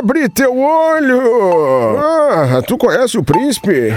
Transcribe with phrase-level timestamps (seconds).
[0.00, 1.98] Abre teu olho!
[1.98, 3.92] Ah, tu conhece o príncipe?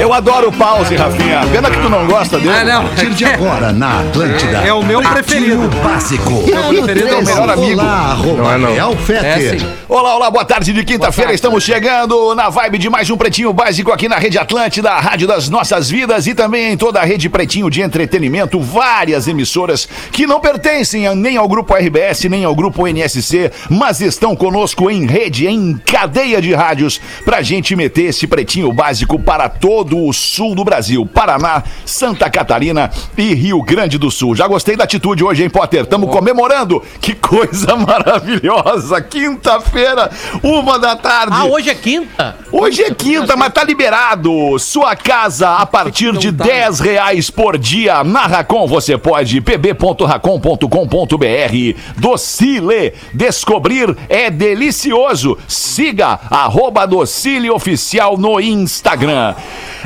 [0.00, 1.42] Eu adoro o pause, Rafinha.
[1.52, 2.48] Pena que tu não gosta dele.
[2.50, 2.80] Ah, não.
[2.80, 4.62] A partir de agora na Atlântida.
[4.64, 5.68] É, é o meu preferido.
[5.68, 6.30] Pretinho Básico.
[6.30, 7.80] Meu preferido é o melhor amigo.
[7.80, 8.92] Olá, arroba Não é não.
[8.92, 9.60] É Fetter.
[9.60, 9.66] sim.
[9.88, 11.34] Olá, olá, boa tarde de quinta-feira.
[11.34, 15.28] Estamos chegando na vibe de mais um Pretinho Básico aqui na Rede Atlântida, a rádio
[15.28, 18.58] das nossas vidas e também em toda a rede Pretinho de entretenimento.
[18.58, 24.00] Várias emissoras que não pertencem a- nem ao grupo RBS, nem ao grupo NSC, mas
[24.00, 29.48] estão conosco em rede, em cadeia de rádios, pra gente meter esse Pretinho Básico para
[29.48, 34.36] todo o sul do Brasil: Paraná, Santa Catarina e Rio Grande do Sul.
[34.36, 35.82] Já gostei da atitude hoje, hein, Potter?
[35.82, 36.82] Estamos comemorando.
[37.00, 39.00] Que coisa maravilhosa!
[39.00, 40.10] Quinta-feira,
[40.42, 41.36] uma da tarde.
[41.36, 42.36] Ah, hoje é quinta?
[42.50, 44.58] Hoje é quinta, mas tá liberado.
[44.58, 48.04] Sua casa a partir de 10 reais por dia.
[48.04, 51.71] Na Racon você pode, pb.racon.com.br.
[51.96, 55.38] Docile, descobrir é delicioso.
[55.46, 59.34] Siga arroba Docile Oficial no Instagram.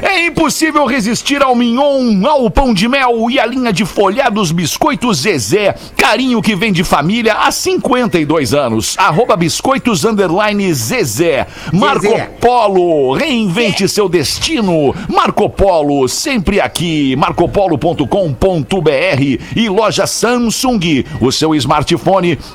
[0.03, 5.20] É impossível resistir ao mignon, ao pão de mel e à linha de folhados biscoitos
[5.20, 5.75] Zezé.
[5.97, 8.95] Carinho que vem de família há 52 anos.
[8.98, 11.47] Arroba biscoitos underline Zezé.
[11.73, 14.95] Marco Polo, reinvente seu destino.
[15.09, 17.17] Marco Polo, sempre aqui.
[17.17, 21.05] marcopolo.com.br e loja Samsung.
[21.21, 21.75] O seu smartphone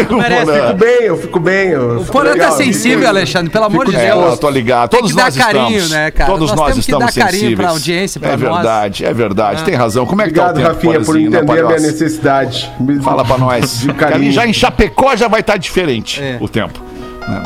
[0.07, 0.45] Porã.
[0.67, 1.67] Fico bem, eu fico bem.
[1.69, 4.28] Eu O Porã tá legal, sensível, Alexandre, pelo amor de É, Deus.
[4.33, 4.89] Eu tô ligado.
[4.89, 5.89] Todos nós carinho, estamos.
[5.91, 6.31] né, cara?
[6.31, 7.59] Todos Nós nós, temos que estamos dar carinho sensíveis.
[7.59, 8.41] pra audiência, pra É nós.
[8.55, 9.63] verdade, é verdade.
[9.63, 10.05] Tem razão.
[10.05, 12.71] Como é que Obrigado, tá o tempo, Rafinha, por entender a minha necessidade.
[13.03, 13.85] Fala pra nós.
[13.97, 14.31] Carinho.
[14.31, 16.37] já em Chapecó já vai estar diferente É.
[16.39, 16.88] o tempo.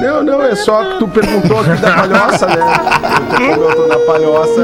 [0.02, 2.56] Não, não, é só que tu perguntou aqui da palhoça, né?
[3.38, 4.62] Como eu tô na palhoça,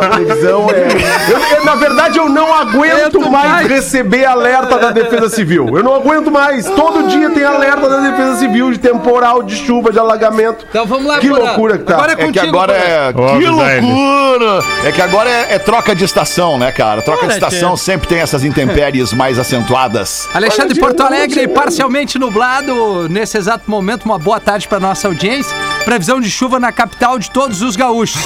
[0.00, 0.88] a previsão é.
[1.32, 5.68] Eu- eu, na verdade, eu não aguento Eu mais mais- receber alerta da Defesa Civil.
[5.76, 6.66] Eu não aguento mais.
[6.66, 10.66] Todo dia tem alerta da Defesa Civil de temporal, de chuva, de alagamento.
[10.68, 11.94] Então vamos lá, Que loucura que tá.
[11.94, 13.12] Agora é É que contigo, agora é.
[13.12, 14.64] Que loucura!
[14.84, 17.02] É que agora é, é troca de estação, né, cara?
[17.02, 20.28] Troca de estação sempre tem essas intempéries mais acentuadas.
[20.34, 23.08] Alexandre Porto Alegre, parcialmente nublado.
[23.08, 25.54] Nesse exato momento, uma boa tarde para nossa audiência.
[25.84, 28.20] Previsão de chuva na capital de todos os gaúchos.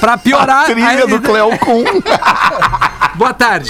[0.00, 0.62] Para piorar.
[0.62, 1.84] A trilha do Cleo Kuhn.
[3.16, 3.68] Boa tarde.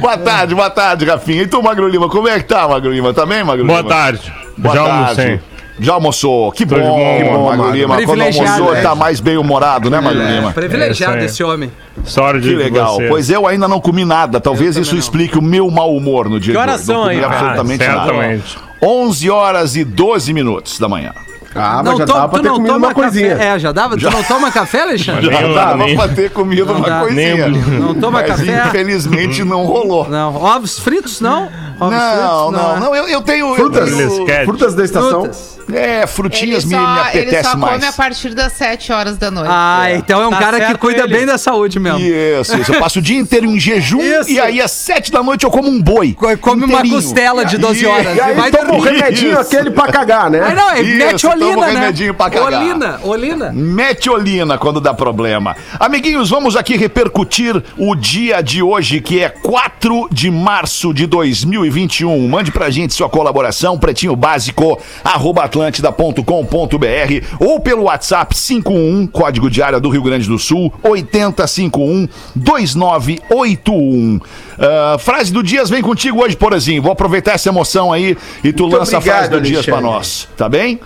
[0.00, 1.42] boa tarde, boa tarde, Rafinha.
[1.42, 3.12] E tu, Magro Lima, como é que tá, Magro Lima?
[3.12, 3.90] Tá bem, Magro Boa Lima?
[3.90, 4.32] tarde.
[4.56, 4.98] Boa Já tarde.
[5.02, 5.40] almocei.
[5.78, 6.52] Já almoçou.
[6.52, 7.70] Que bom, bom que bom, Magro.
[7.72, 8.02] Lima.
[8.02, 8.80] Quando almoçou, é.
[8.80, 10.52] tá mais bem humorado, né, Magro Lima?
[10.52, 11.70] Privilegiado É esse homem.
[12.04, 12.94] Sorte de Que legal.
[12.94, 13.08] você.
[13.08, 14.40] Pois eu ainda não comi nada.
[14.40, 16.78] Talvez isso explique o meu mau humor no dia Que de hoje.
[16.78, 18.40] Não são comi aí, absolutamente Ah, nada.
[18.80, 19.06] Certamente.
[19.08, 21.12] 11 horas e 12 minutos da manhã.
[21.52, 23.30] Ah, mas Não já to- dava pra tu ter não comido toma uma coisinha.
[23.30, 23.48] café.
[23.48, 23.96] É, já dava?
[23.96, 25.28] Tu não toma café, Alexandre?
[25.28, 27.00] Nem o- Dava nem- pra ter comido uma dá.
[27.00, 27.48] coisinha.
[27.48, 28.66] Nem- Não toma Mas café?
[28.68, 30.08] infelizmente não rolou.
[30.08, 30.32] Não.
[30.36, 31.48] Ovos fritos, não?
[31.80, 32.80] Ovos Não, fritos, não, né?
[32.80, 32.94] não.
[32.94, 33.48] Eu, eu tenho.
[33.48, 34.44] eu Frutas, tenho- Esquete.
[34.44, 35.10] frutas da estação.
[35.22, 35.58] Frutas.
[35.76, 37.84] É, frutinhas me, me ele só apetece come mais.
[37.84, 39.48] a partir das 7 horas da noite.
[39.52, 41.12] Ah, então é um Tá cara que cuida ele.
[41.12, 41.98] bem da saúde mesmo.
[42.00, 42.72] Isso, isso.
[42.72, 44.30] Eu passo o dia inteiro em jejum Isso.
[44.30, 46.12] e aí às sete da noite eu como um boi.
[46.14, 46.94] Co- Come uma inteirinho.
[46.96, 48.16] costela de 12 horas.
[48.16, 48.98] E aí vai toma o dormir.
[48.98, 49.40] remedinho Isso.
[49.40, 50.40] aquele pra cagar, né?
[50.42, 51.72] Aí não, é Isso, mete toma olina, um né?
[51.72, 52.60] remedinho pra cagar.
[52.62, 53.52] Olina, olina.
[53.52, 55.56] Mete olina quando dá problema.
[55.78, 62.28] Amiguinhos, vamos aqui repercutir o dia de hoje, que é 4 de março de 2021.
[62.28, 69.62] Mande pra gente sua colaboração, pretinho básico, arroba radioatlântida.com.br ou pelo WhatsApp 51, código de
[69.62, 74.20] área do Rio Grande do Sul, 8051 2981.
[74.58, 76.82] Ah, frase do Dias vem contigo hoje, Porazinho.
[76.82, 79.74] Vou aproveitar essa emoção aí e tu Muito lança a frase do obrigado, Dias pra
[79.76, 79.96] Alexandre.
[79.96, 80.80] nós, tá bem?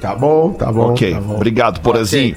[0.00, 0.90] Tá bom, tá bom.
[0.92, 1.34] Ok, tá bom.
[1.34, 2.36] obrigado, Porazinho.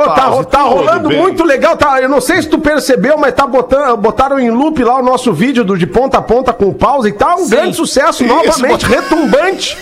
[0.46, 1.20] tá Tudo rolando bem.
[1.20, 1.76] muito legal.
[1.76, 5.04] Tá, eu não sei se tu percebeu, mas tá botando, botaram em loop lá o
[5.04, 8.86] nosso vídeo do de ponta a ponta com pause e tá um grande sucesso novamente,
[8.86, 9.78] botaram- retumbante.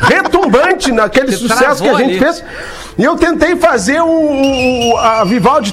[0.00, 2.18] retumbante naquele Você sucesso que a gente ali.
[2.18, 2.44] fez.
[2.96, 4.06] E eu tentei fazer o,
[4.92, 5.72] o- a Vivaldi.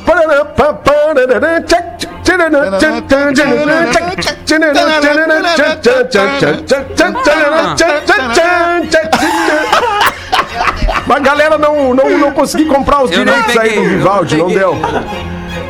[11.07, 14.47] Mas a galera não, não, não consegui comprar os direitos aí do não Vivaldi, não
[14.47, 14.75] deu.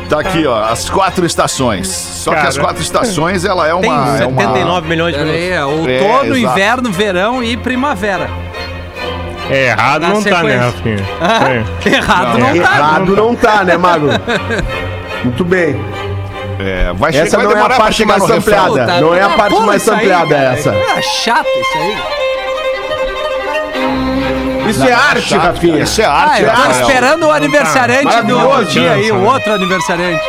[0.08, 1.88] Tá aqui, ó, as quatro estações.
[1.88, 2.48] Só que Cara.
[2.48, 4.18] as quatro estações, ela é Tem uma...
[4.18, 5.40] é uma- 79 milhões de minutos.
[5.42, 6.38] é É, outono, exato.
[6.38, 8.30] inverno, verão e primavera.
[9.50, 11.06] É, errado Na não tá, né, sequência.
[11.20, 11.64] Rafinha?
[11.84, 11.88] É.
[11.96, 12.56] Errado não, tá.
[12.56, 14.06] Errado não tá, né, Mago?
[15.22, 15.80] Muito bem.
[16.58, 18.66] É, vai, che- Essa vai não é demorar a pra parte chegar mais no refrão.
[18.66, 19.00] ampliada.
[19.00, 20.70] Não é a ah, parte mais ampliada essa.
[20.70, 21.96] É chato isso aí.
[24.68, 25.82] Isso é arte, Rafinha.
[25.82, 26.80] Isso é Ah, arte, eu tô Rafael.
[26.82, 30.24] esperando o aniversariante do dia aí, o outro aniversariante.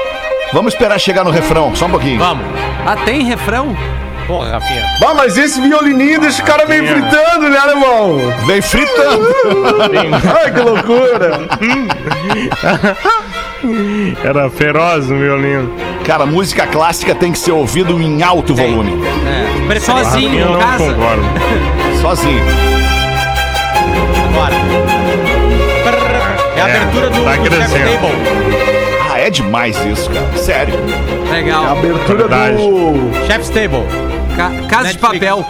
[0.53, 2.19] Vamos esperar chegar no refrão, só um pouquinho.
[2.19, 2.45] Vamos.
[2.85, 3.75] Ah, tem refrão?
[4.27, 4.83] Porra, Rafinha.
[4.99, 7.09] Bah, mas esse violininho deixa o cara meio Rafinha.
[7.09, 8.17] fritando, né, alemão?
[8.45, 9.27] Vem fritando.
[10.43, 11.47] Ai, que loucura.
[14.23, 15.73] Era feroz no violino.
[16.05, 18.93] Cara, música clássica tem que ser ouvido em alto volume.
[19.73, 19.79] É.
[19.79, 20.77] Sozinho em não casa.
[20.93, 21.23] concordo.
[22.01, 22.43] Sozinho.
[26.57, 27.49] É a É, abertura do, tá do.
[27.49, 29.11] Table.
[29.13, 30.37] Ah, é demais isso, cara.
[30.37, 30.73] Sério.
[31.31, 31.63] Legal.
[31.65, 32.55] A abertura Verdade.
[32.57, 33.25] do...
[33.27, 33.83] Chef's Table.
[34.35, 35.01] Ca- casa de Netflix.
[35.01, 35.45] papel.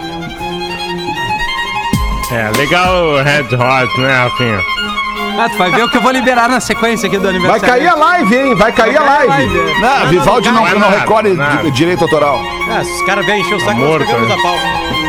[2.30, 4.60] É, legal o Red Hot, né, Rafinha?
[5.40, 7.66] Ah, tu vai ver o que eu vou liberar na sequência aqui do Vai aniversário.
[7.68, 8.54] cair a live, hein?
[8.56, 9.46] Vai cair a live.
[9.80, 11.36] Não, Vivaldi não, não, não, nada, recolhe
[11.72, 12.38] direito autoral.
[12.70, 14.34] Ah, se os caras vierem encher o saco, Tá nós morto, pegamos né?
[14.34, 14.56] a pau.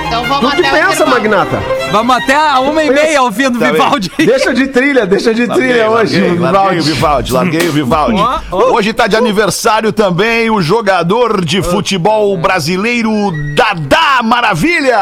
[0.10, 1.06] Então Tu vamos que até o pensa.
[1.06, 1.60] Magnata?
[1.92, 3.72] Vamos até a uma e meia ouvindo Tá.
[3.72, 4.12] Vivaldi.
[4.18, 6.90] Deixa de trilha, deixa de trilha hoje, larguei, larguei o Vivaldi.
[6.94, 8.22] Vivaldi, larguei o Vivaldi.
[8.52, 13.10] Hoje tá de aniversário também o jogador de futebol brasileiro
[13.56, 14.98] Dadá Maravilha.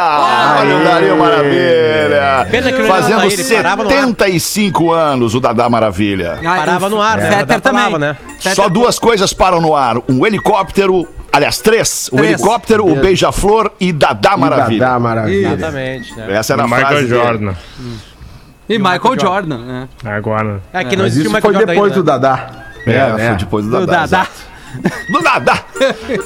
[0.59, 2.47] Olha o Dario Maravilha.
[2.77, 3.95] Não Fazendo era ele, parava no ar.
[3.95, 6.39] 75 anos o Dadá Maravilha.
[6.45, 7.31] Ah, Parava no ar, né?
[7.31, 7.79] Fetter também.
[7.81, 8.17] falava, né?
[8.39, 12.33] Só duas coisas param no ar: um helicóptero, aliás, três: o Três.
[12.33, 14.79] helicóptero, o beija-flor e Dadá Maravilha.
[14.85, 15.53] Dá maravilha.
[15.53, 16.15] Exatamente.
[16.15, 16.33] Né?
[16.33, 17.07] Essa era a Michael frase.
[17.07, 17.53] Jordan.
[18.69, 19.89] E Michael Jordan, né?
[20.03, 20.61] Agora.
[20.73, 22.11] É que não Mas existia isso o Michael foi Jordan depois ainda, do né?
[22.19, 22.49] Dadá.
[22.85, 23.91] É, foi depois do Do Dadá.
[24.05, 24.05] Dadá.
[24.05, 24.47] exato.
[25.11, 25.63] Do Dadá.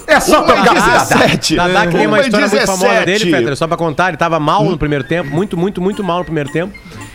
[0.07, 0.73] É só Dadá.
[0.73, 1.55] 17.
[1.55, 3.05] Dadá que tem uma história muito famosa 17.
[3.05, 6.19] dele, Peter, só pra contar, ele tava mal no primeiro tempo, muito, muito, muito mal
[6.19, 6.73] no primeiro tempo.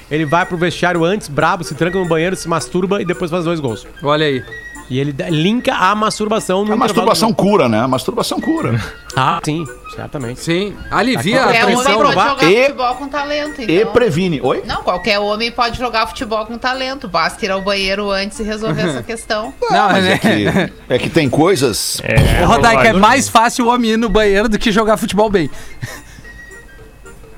[0.09, 3.45] Ele vai pro vestiário antes, brabo, se tranca no banheiro, se masturba e depois faz
[3.45, 3.85] dois gols.
[4.03, 4.45] Olha aí.
[4.89, 7.81] E ele linka a masturbação no A masturbação cura, né?
[7.81, 8.81] A masturbação cura.
[9.19, 9.65] Ah, sim,
[9.95, 10.41] certamente.
[10.41, 10.77] Sim.
[10.91, 11.95] Alivia a Qualquer homem pressão.
[12.03, 13.63] pode jogar E- futebol com talento.
[13.63, 13.93] E Então.
[13.95, 14.41] previne.
[14.43, 14.63] Oi?
[14.67, 17.09] Não, qualquer homem pode jogar futebol com talento.
[17.09, 19.55] Basta ir ao banheiro antes e resolver essa questão.
[19.71, 20.13] Não, Mas né?
[20.13, 21.99] é que, é que tem coisas.
[22.05, 25.49] É, Rodaica, é mais fácil o homem ir no banheiro do que jogar futebol bem.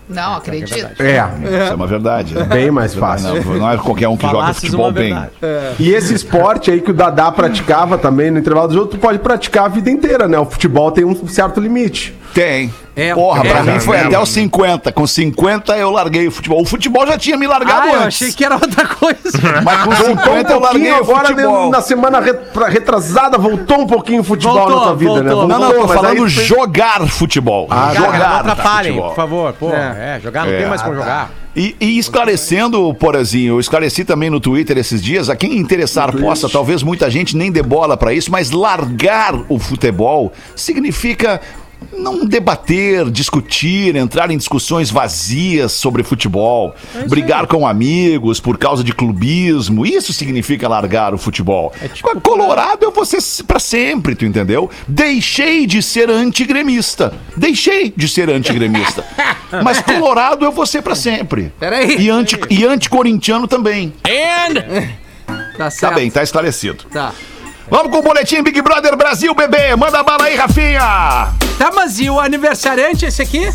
[0.08, 0.74] Não, acredito.
[1.02, 1.16] É,
[1.62, 2.34] Isso é uma verdade.
[2.34, 2.44] né?
[2.44, 3.42] bem mais fácil.
[3.44, 5.12] Não, não é qualquer um que joga Falasses futebol uma bem.
[5.12, 5.32] verdade.
[5.78, 9.18] E esse esporte aí que o Dadá praticava também no intervalo do jogo, tu pode
[9.18, 10.38] praticar a vida inteira, né?
[10.38, 12.14] O futebol tem um certo limite.
[12.35, 12.73] Tem.
[12.94, 14.11] É, Porra, é, pra mim é foi mesmo.
[14.11, 14.90] até os 50.
[14.92, 16.61] Com 50 eu larguei o futebol.
[16.61, 18.06] O futebol já tinha me largado Ah, eu antes.
[18.23, 19.18] achei que era outra coisa.
[19.64, 21.64] Mas com Voltou 50 eu um larguei pouquinho o agora, futebol.
[21.66, 22.38] né, na semana re-
[22.70, 25.30] retrasada, voltou um pouquinho o futebol Voltou, na tua vida, né?
[25.30, 25.49] voltou.
[25.49, 27.68] Não, não, Voltou, tô falando aí- jogar futebol.
[27.70, 28.18] Ah, Cara, jogar.
[28.30, 29.11] não atrapalhem, futebol.
[29.11, 29.52] por favor.
[29.54, 30.58] Pô, é, jogar não É.
[30.58, 31.30] tem mais como jogar.
[31.54, 36.49] E, e esclarecendo, Porazinho, eu esclareci também no Twitter esses dias, a quem interessar possa,
[36.49, 41.40] talvez muita gente nem dê bola pra isso, mas largar o futebol significa
[41.97, 46.75] não debater, discutir, entrar em discussões vazias sobre futebol,
[47.08, 51.73] brigar com amigos por causa de clubismo, isso significa largar o futebol.
[52.02, 54.70] Com a Colorado eu vou ser pra sempre, tu entendeu?
[54.87, 57.14] Deixei de ser antigremista.
[57.37, 59.04] Deixei de ser antigremista.
[59.64, 61.52] Mas Colorado eu vou ser pra sempre.
[61.58, 61.97] Peraí.
[61.99, 63.92] E anti e anticorintiano também.
[64.02, 65.94] Tá Tá certo.
[65.97, 66.85] bem, tá esclarecido.
[66.85, 67.12] Tá.
[67.70, 69.76] Vamos com o boletim Big Brother Brasil, bebê.
[69.76, 70.80] Manda bala aí, Rafinha.
[71.58, 73.50] Tá, mas e o aniversariante esse aqui?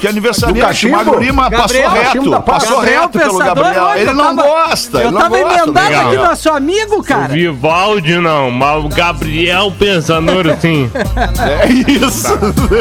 [0.00, 0.96] Que Do aniversariante, cachimbo?
[0.96, 2.30] Magro Lima passou Gabriel, cachimbo reto.
[2.30, 2.62] da paz.
[2.64, 3.88] Passou Gabriel reto pelo Gabriel.
[3.96, 4.98] Ele não tava- gosta.
[4.98, 7.28] Eu não tava do emendado aqui, nosso amigo, cara.
[7.28, 10.90] Vivaldi não, mas o Gabriel Pensador sim.
[11.38, 12.28] É isso.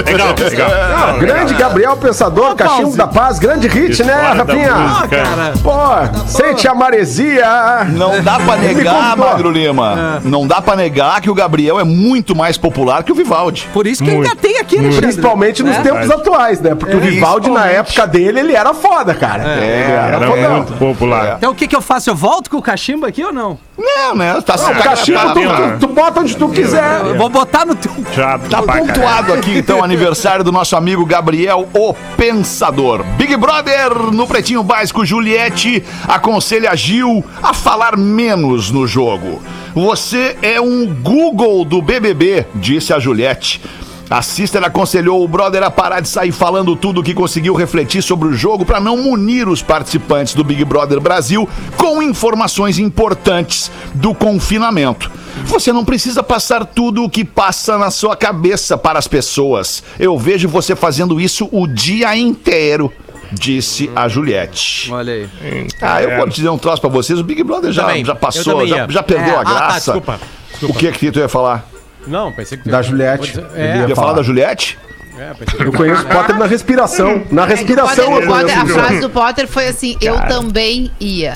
[0.06, 0.70] Legal, legal.
[0.72, 4.74] Ah, grande Gabriel Pensador, Cachimbo da Paz, grande hit, né, Rafinha?
[4.76, 5.24] música.
[5.62, 7.86] Pô, sente a maresia.
[7.90, 9.18] Não dá pra negar.
[9.18, 10.22] Magro Lima.
[10.24, 13.68] Não dá pra negar que o Gabriel é muito mais popular que o Vivaldi.
[13.74, 15.02] Por isso que Muito, ainda tem aqui, Alexandre.
[15.08, 15.82] Principalmente nos É.
[15.82, 16.76] tempos atuais, né?
[16.76, 19.44] Porque o Vivaldi, na época dele, ele era foda, cara.
[19.44, 20.56] É, Era fodão.
[20.58, 21.36] muito popular.
[21.38, 22.10] Então o que que eu faço?
[22.10, 23.58] Eu volto com o cachimbo aqui ou não?
[23.78, 24.34] Não, né?
[24.42, 27.02] Tá, tá, Cachimbo, tá, tu, tá, tu, tu bota onde tu quiser.
[27.06, 27.92] Eu vou botar no teu...
[28.14, 28.88] Chato Tá caralho.
[28.88, 33.04] pontuado aqui, então, aniversário do nosso amigo Gabriel, o Pensador.
[33.18, 39.42] Big Brother, no Pretinho Básico, Juliette aconselha Gil a falar menos no jogo.
[39.74, 43.62] Você é um Google do BBB, disse a Juliette.
[44.10, 48.02] A Sister aconselhou o brother a parar de sair falando tudo o que conseguiu refletir
[48.02, 51.48] sobre o jogo para não munir os participantes do Big Brother Brasil
[51.78, 55.12] com informações importantes do confinamento.
[55.46, 59.84] Você não precisa passar tudo o que passa na sua cabeça para as pessoas.
[60.00, 62.92] Eu vejo você fazendo isso o dia inteiro,
[63.32, 64.92] disse a Juliette.
[64.92, 65.68] Olha aí.
[65.82, 67.20] Ah, eu vou dizer um troço pra vocês.
[67.20, 69.38] O Big Brother já, já passou, já, já perdeu É.
[69.38, 69.76] a Ah, tá, graça.
[69.94, 70.20] desculpa.
[70.64, 71.70] O que que tu ia falar?
[72.10, 72.68] Não, pensei que...
[72.70, 73.34] Da Juliette.
[73.34, 74.14] Vou dizer- Ele É, Ia falar falar.
[74.14, 74.78] da Juliette?
[75.18, 75.32] é,
[75.64, 77.24] Eu conheço o Potter na respiração.
[77.32, 81.34] Na respiração Potter- eu Potter- conheço a frase do Potter foi assim: eu também ia.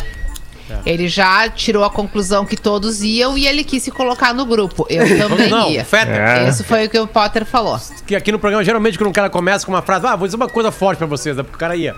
[0.86, 4.86] Ele já tirou a conclusão que todos iam e ele quis se colocar no grupo.
[4.90, 5.84] Eu também Não, ia.
[5.86, 6.12] Feta.
[6.12, 6.50] É.
[6.50, 7.80] Isso foi o que o Potter falou.
[8.06, 10.36] Que aqui no programa, geralmente, quando um cara começa com uma frase, ah, vou dizer
[10.38, 11.96] uma coisa forte pra vocês, é porque o cara ia.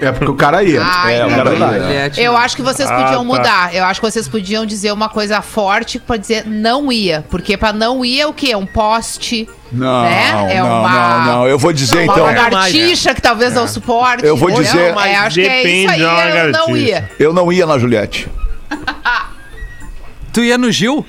[0.00, 0.80] É porque o cara ia.
[0.82, 1.80] Ai, É, o cara ia.
[1.82, 3.24] Juliette, Eu acho que vocês Ah, podiam tá.
[3.24, 3.74] mudar.
[3.74, 7.24] Eu acho que vocês podiam dizer uma coisa forte pra dizer não ia.
[7.30, 8.52] Porque pra não ir é o quê?
[8.52, 9.48] É um poste.
[9.72, 10.54] Não, né?
[10.54, 11.48] É não, uma, não, não.
[11.48, 12.24] Eu vou dizer uma então.
[12.24, 14.24] lagartixa que talvez não suporte.
[14.24, 16.00] Eu vou Ou dizer- não, é, acho que é Depende isso aí.
[16.00, 16.78] da Eu não lagartixa.
[16.78, 17.10] ia.
[17.18, 18.28] Eu não ia na Juliette.
[20.32, 21.04] Tu ia no Gil?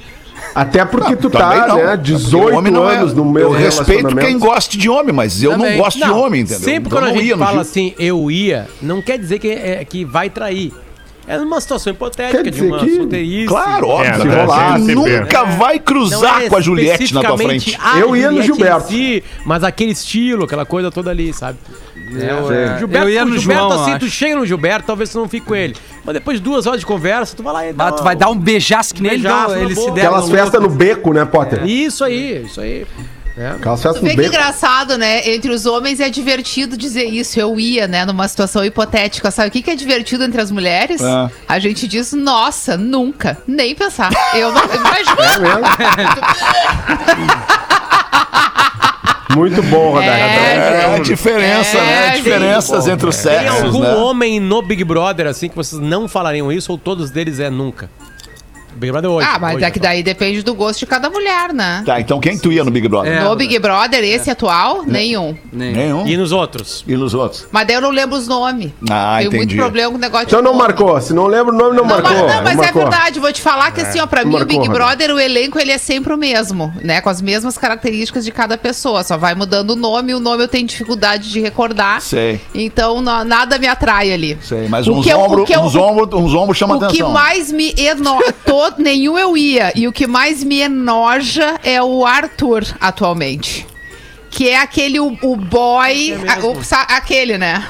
[0.55, 1.77] Até porque tu Também tá, não.
[1.77, 5.11] né, Porque 18 homem não é- anos no meu Eu respeito quem goste de homem,
[5.13, 5.71] mas eu Também.
[5.71, 6.59] não gosto de homem, entendeu?
[6.63, 9.39] Sempre Então quando a não gente ia no fala assim, eu ia, não quer dizer
[9.39, 10.71] que, é, que vai trair.
[11.25, 13.47] É numa situação hipotética Quer de uma que- solteirice.
[13.47, 14.31] Claro, óbvio.
[14.31, 17.77] É, rolar, sempre nunca vai Não cruzar é com a Juliette na tua frente.
[17.81, 18.87] a Eu ia no Gilberto.
[18.89, 21.57] si, mas aquele estilo, aquela coisa toda ali, sabe?
[22.11, 23.99] Eu, É, é, Gilberto, eu ia o no Gilberto, João, assim, acho.
[24.01, 25.75] tu chega no Gilberto, talvez tu não fique com ele.
[26.03, 28.29] Mas depois de duas horas de conversa, tu vai lá e Ah, tu vai dar
[28.29, 30.01] um beijasque nele, Beijaço então na ele se der.
[30.05, 31.65] Aquelas festas no beco, né, Potter?
[31.65, 32.85] Isso aí, isso aí.
[33.35, 33.47] É.
[33.47, 35.27] Aquelas Tu vê que engraçado, né?
[35.27, 37.39] Entre os homens é divertido dizer isso.
[37.39, 38.05] Eu ia, né?
[38.05, 39.31] Numa situação hipotética.
[39.31, 41.01] Sabe o que que é divertido entre as mulheres?
[41.01, 41.29] É.
[41.47, 43.37] A gente diz, nossa, nunca.
[43.47, 44.11] Nem pensar.
[44.35, 45.15] Eu não É imagino.
[49.35, 50.13] Muito bom, Rodaica.
[50.15, 52.07] É, É a diferença, É, né?
[52.15, 52.23] gente.
[52.23, 53.95] Diferenças entre os Tem sexos, algum né?
[53.95, 57.89] homem no Big Brother, assim, que vocês não falariam isso, ou todos deles é nunca?
[58.75, 59.27] Big Brother hoje.
[59.31, 61.83] Ah, mas hoje, é que daí depende do gosto de cada mulher, né?
[61.85, 63.11] Tá, então quem tu ia no Big Brother?
[63.13, 63.23] É.
[63.23, 65.35] No Big Brother, esse atual, nenhum.
[65.51, 65.71] Nem.
[65.73, 66.07] Nenhum.
[66.07, 66.83] E nos outros?
[66.87, 67.47] E nos outros?
[67.51, 68.71] Mas daí eu não lembro os nomes.
[68.89, 69.55] Ah, Tenho muito entendi.
[69.55, 70.63] problema com o negócio Então de não nome.
[70.63, 70.99] marcou.
[71.01, 72.11] Se não lembra o nome, não, Não, marcou.
[72.11, 72.81] mas, não, mas é marcou.
[72.81, 74.85] verdade, vou te falar que assim, ó, pra mim o Marcou, Big Rodaica.
[74.85, 77.01] Brother, o elenco, ele é sempre o mesmo, né?
[77.01, 79.03] Com as mesmas características de cada pessoa.
[79.03, 82.01] Só vai mudando o nome, o nome eu tenho dificuldade de recordar.
[82.01, 82.39] Sei.
[82.53, 84.37] Então não- nada me atrai ali.
[84.41, 86.75] Sei, mas O uns que eu- o ombros que eu- uns ombro, uns ombro chama
[86.75, 87.11] O que atenção.
[87.11, 87.73] mais me
[88.71, 88.81] enoja.
[88.81, 89.71] nenhum eu ia.
[89.75, 93.65] E o que mais me enoja é o Arthur atualmente.
[94.29, 96.11] Que é aquele o, o boy.
[96.11, 96.61] É a- o-
[96.95, 97.67] aquele, né?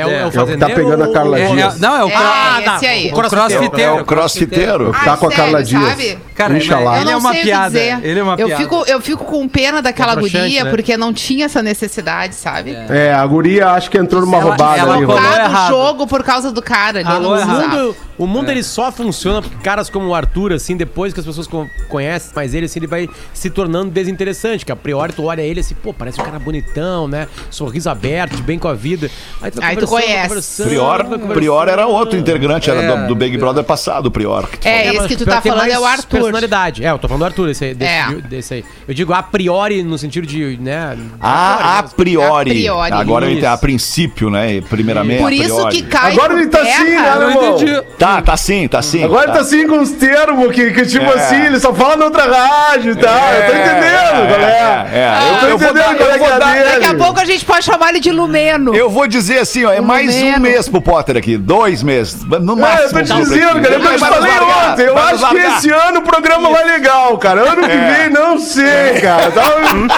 [0.00, 1.80] É, o- é o É, o que tá fazendeiro pegando a Carla É, é- Dias.
[1.80, 3.10] não, é o, É, cro- Ah, esse aí.
[3.10, 3.80] o crossfiteiro.
[3.98, 4.92] É o crossfiteiro.
[4.92, 5.82] Tá com a sério, Carla Dias.
[5.88, 6.18] sabe?
[6.34, 7.66] Cara, Ele é não uma o piada.
[7.66, 7.98] dizer.
[8.02, 8.62] Ele é uma eu piada.
[8.62, 10.70] Fico, eu fico com pena daquela É guria, né?
[10.70, 12.74] porque não tinha essa necessidade, sabe?
[12.88, 15.06] É, a guria acho que entrou numa Ela- roubada ela ali.
[15.06, 15.20] colou
[15.68, 19.90] jogo por causa do cara não O mundo, o mundo ele só funciona porque caras
[19.90, 23.08] como o Arthur, assim, depois que as pessoas con- conhecem mais ele, assim, ele vai
[23.34, 24.64] se tornando desinteressante.
[24.64, 27.28] Que a priori tu olha ele assim, pô, parece um cara bonitão, né?
[27.50, 29.10] Sorriso aberto, de bem com a vida.
[29.42, 30.62] Aí tu, Aí tu conhece.
[30.62, 31.04] Prior.
[31.34, 32.96] Prior era outro integrante, era É.
[33.02, 34.48] do, do Big Brother passado, o Prior.
[34.64, 36.20] É, esse que tu tá falando é o Arthur.
[36.20, 36.84] personalidade.
[36.84, 38.06] É, eu tô falando do Arthur, esse aí, desse, É.
[38.28, 38.64] desse aí.
[38.88, 40.96] Eu digo a priori no sentido de, né?
[41.20, 42.50] Ah, a priori.
[42.50, 42.92] A priori.
[42.92, 43.32] Agora Isso.
[43.32, 44.60] entendi, a princípio, né?
[44.68, 45.20] Primeiramente.
[45.20, 45.76] Por a isso priori.
[45.76, 47.84] que cai Agora ele tá assim, né, Eu irmão?
[47.98, 49.04] Tá, tá sim, tá sim.
[49.04, 51.14] Agora ele tá assim com uns termos que, que tipo É.
[51.14, 53.12] assim, ele só fala na outra rádio e tal.
[53.32, 54.88] eu tô entendendo, é, galera.
[54.92, 55.52] é, é.
[55.52, 56.38] Eu tô entendendo a.
[56.38, 58.74] Daqui a pouco a gente pode chamar ele de Lumeno.
[58.74, 62.52] Eu vou dizer assim, ó, é mais um mês pro Potter aqui, dois meses, no
[62.52, 63.00] É, máximo.
[63.00, 63.74] eu tô te dizendo, cara.
[63.74, 64.82] Eu te falei largar, ontem.
[64.86, 67.40] Eu acho que esse ano o programa vai legal, cara.
[67.52, 67.92] Ano que É.
[67.92, 69.30] vem, não sei, cara.
[69.30, 69.88] Tá um,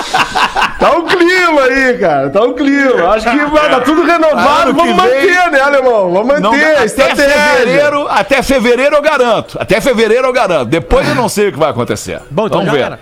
[0.79, 2.31] tá um clima aí, cara.
[2.31, 3.11] Tá um clima.
[3.14, 4.71] Acho que vai dar tudo renovado.
[4.71, 6.12] Ano Vamos que manter, vem- né, alemão?
[6.12, 6.64] Vamos Não, manter.
[6.76, 7.29] até estratégia.
[7.57, 9.59] fevereiro, até fevereiro eu garanto.
[9.61, 10.67] Até fevereiro eu garanto.
[10.67, 12.21] Depois eu não sei o que vai acontecer.
[12.31, 12.85] Bom, então Vamos já ver.
[12.85, 13.00] era.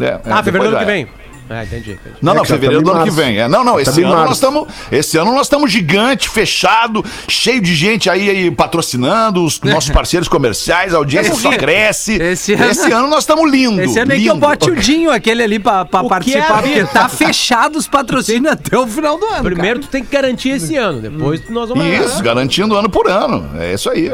[0.00, 0.94] É, é, Ah, fevereiro do que vai.
[0.94, 1.08] vem.
[1.48, 1.92] Ah, entendi.
[1.92, 2.16] entendi.
[2.20, 3.38] Não, É não, já fevereiro do estamos ano que vem.
[3.38, 7.04] É, não, não, esse Estamos em ano nós estamos, esse ano nós estamos gigante, fechado,
[7.28, 12.14] cheio de gente aí, aí patrocinando os nossos parceiros comerciais, a audiência Esse- só cresce.
[12.14, 13.80] esse Esse, ano- ano nós estamos lindo.
[13.80, 16.62] Esse ano é que eu bote o Dinho, aquele ali, pra, pra participar, é a
[16.62, 19.42] porque tá fechado os patrocínios até o final do ano.
[19.42, 23.48] Primeiro tu tem que garantir esse ano, depois nós vamos Isso, garantindo ano por ano.
[23.58, 24.10] É isso aí.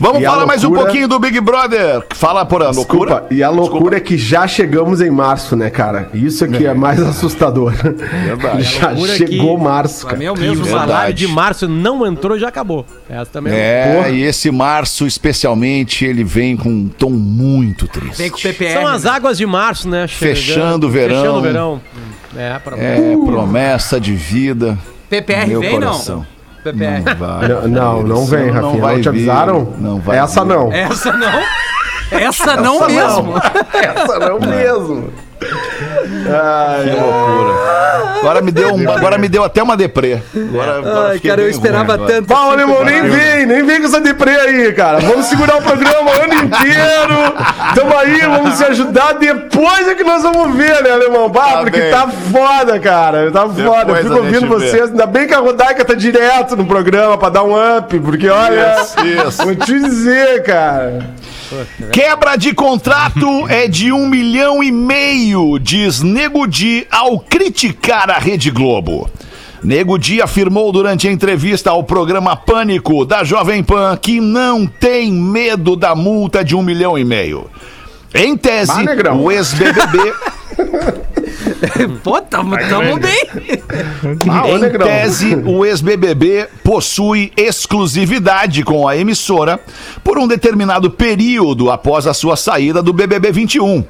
[0.00, 2.04] Vamos E falar mais um loucura- pouquinho do Big Brother.
[2.14, 3.10] Fala por a loucura.
[3.14, 6.10] Desculpa, e a loucura é que já chegamos em março, né, cara?
[6.12, 7.72] Isso é que é, mais assustador.
[7.72, 8.62] Verdade.
[8.62, 10.18] já loucura é chegou que- março, Pra cara.
[10.18, 11.14] mim é o mesmo o salário.
[11.14, 12.84] de março não entrou e já acabou.
[13.08, 14.08] Essa também É, Porra.
[14.10, 18.18] e esse março, especialmente, ele vem com um tom muito triste.
[18.18, 18.72] Vem com o PPR.
[18.74, 19.10] São as né?
[19.10, 20.06] águas de março, né?
[20.06, 21.16] Fechando o verão.
[21.20, 21.80] Fechando o verão.
[22.36, 22.76] É, pra...
[22.76, 24.78] É, promessa de vida.
[25.08, 26.16] PPR Meu vem, coração.
[26.18, 26.35] não?
[26.72, 27.02] PPR.
[27.04, 27.48] Não vai.
[27.48, 28.60] Não, não, não vem, Rafinha.
[28.62, 29.08] Não, vai te vir.
[29.08, 29.72] avisaram?
[29.78, 30.48] Não vai Essa vir.
[30.48, 30.72] não.
[30.72, 31.40] Essa não.
[32.10, 33.34] Essa não Essa mesmo.
[33.72, 35.12] Essa não mesmo.
[36.28, 37.56] Ai, Que loucura.
[38.20, 40.20] Agora me deu, um, agora me deu até uma deprê.
[40.34, 42.26] Agora, agora Ai, cara, eu esperava ruim tanto.
[42.28, 44.98] Pau, alemão, nem vem, nem vem com essa deprê aí, cara.
[45.00, 47.34] Vamos segurar o programa o ano inteiro.
[47.74, 49.12] Tamo aí, vamos se ajudar.
[49.14, 51.28] Depois é que nós vamos ver, né, alemão?
[51.28, 51.90] Bah, Tá porque bem.
[51.90, 53.30] tá foda, cara.
[53.30, 53.60] Tá foda.
[53.62, 54.46] Eu Depois fico a ouvindo vê.
[54.66, 54.90] vocês.
[54.90, 58.76] Ainda bem que a Rodaica tá direto no programa pra dar um up, porque olha.
[58.80, 59.42] Isso, isso.
[59.44, 61.06] Vou te dizer, cara.
[61.92, 68.18] Quebra de contrato é de um milhão e meio, diz Nego Di ao criticar a
[68.18, 69.08] Rede Globo.
[69.62, 75.12] Nego Di afirmou durante a entrevista ao programa Pânico da Jovem Pan que não tem
[75.12, 77.50] medo da multa de um milhão e meio.
[78.14, 78.72] Em tese,
[79.18, 80.14] o ex-BBB
[82.02, 83.26] Pô, tamo, tamo bem.
[84.30, 84.86] Ah, Em negrão.
[84.86, 89.60] tese, o ex-BBB possui exclusividade com a emissora
[90.04, 93.84] por um determinado período após a sua saída do BBB 21.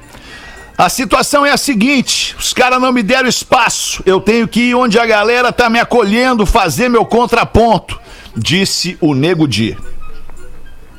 [0.77, 4.01] A situação é a seguinte: os caras não me deram espaço.
[4.05, 7.99] Eu tenho que ir onde a galera tá me acolhendo, fazer meu contraponto,
[8.35, 9.77] disse o Nego Di.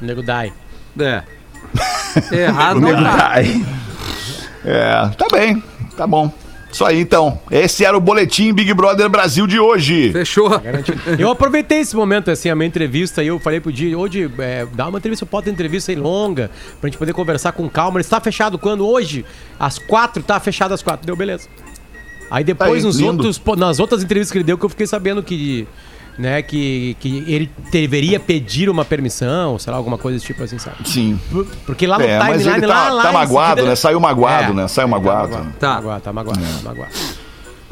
[0.01, 0.53] Nego Dai.
[0.99, 1.23] É.
[2.33, 3.31] Errado não tá.
[3.35, 3.65] Ai.
[4.65, 5.63] É, tá bem,
[5.97, 6.33] tá bom.
[6.71, 7.41] Isso aí então.
[7.51, 10.13] Esse era o boletim Big Brother Brasil de hoje.
[10.13, 10.51] Fechou.
[11.19, 14.67] Eu aproveitei esse momento, assim, a minha entrevista, e eu falei pro Di, hoje, é,
[14.75, 17.99] dá uma entrevista, pode ter entrevista aí longa, pra gente poder conversar com calma.
[17.99, 18.87] Ele está fechado quando?
[18.87, 19.25] Hoje,
[19.59, 21.07] às quatro, tá fechado às quatro.
[21.07, 21.49] Deu, beleza.
[22.31, 23.27] Aí depois, Aí, nos lindo.
[23.27, 25.67] outros, nas outras entrevistas que ele deu, que eu fiquei sabendo que,
[26.19, 30.59] né, que, que ele deveria pedir uma permissão, sei lá, alguma coisa desse tipo assim,
[30.59, 30.77] sabe?
[30.89, 31.19] Sim.
[31.65, 33.75] Porque lá no É, mas timeline, ele lá, tá, lá tá magoado, né?
[33.77, 34.55] Saiu magoado, É.
[34.55, 34.69] né?
[34.69, 35.33] Saiu magoado.
[35.33, 35.75] Tá Tá.
[35.77, 36.93] magoado, tá magoado, tá magoado.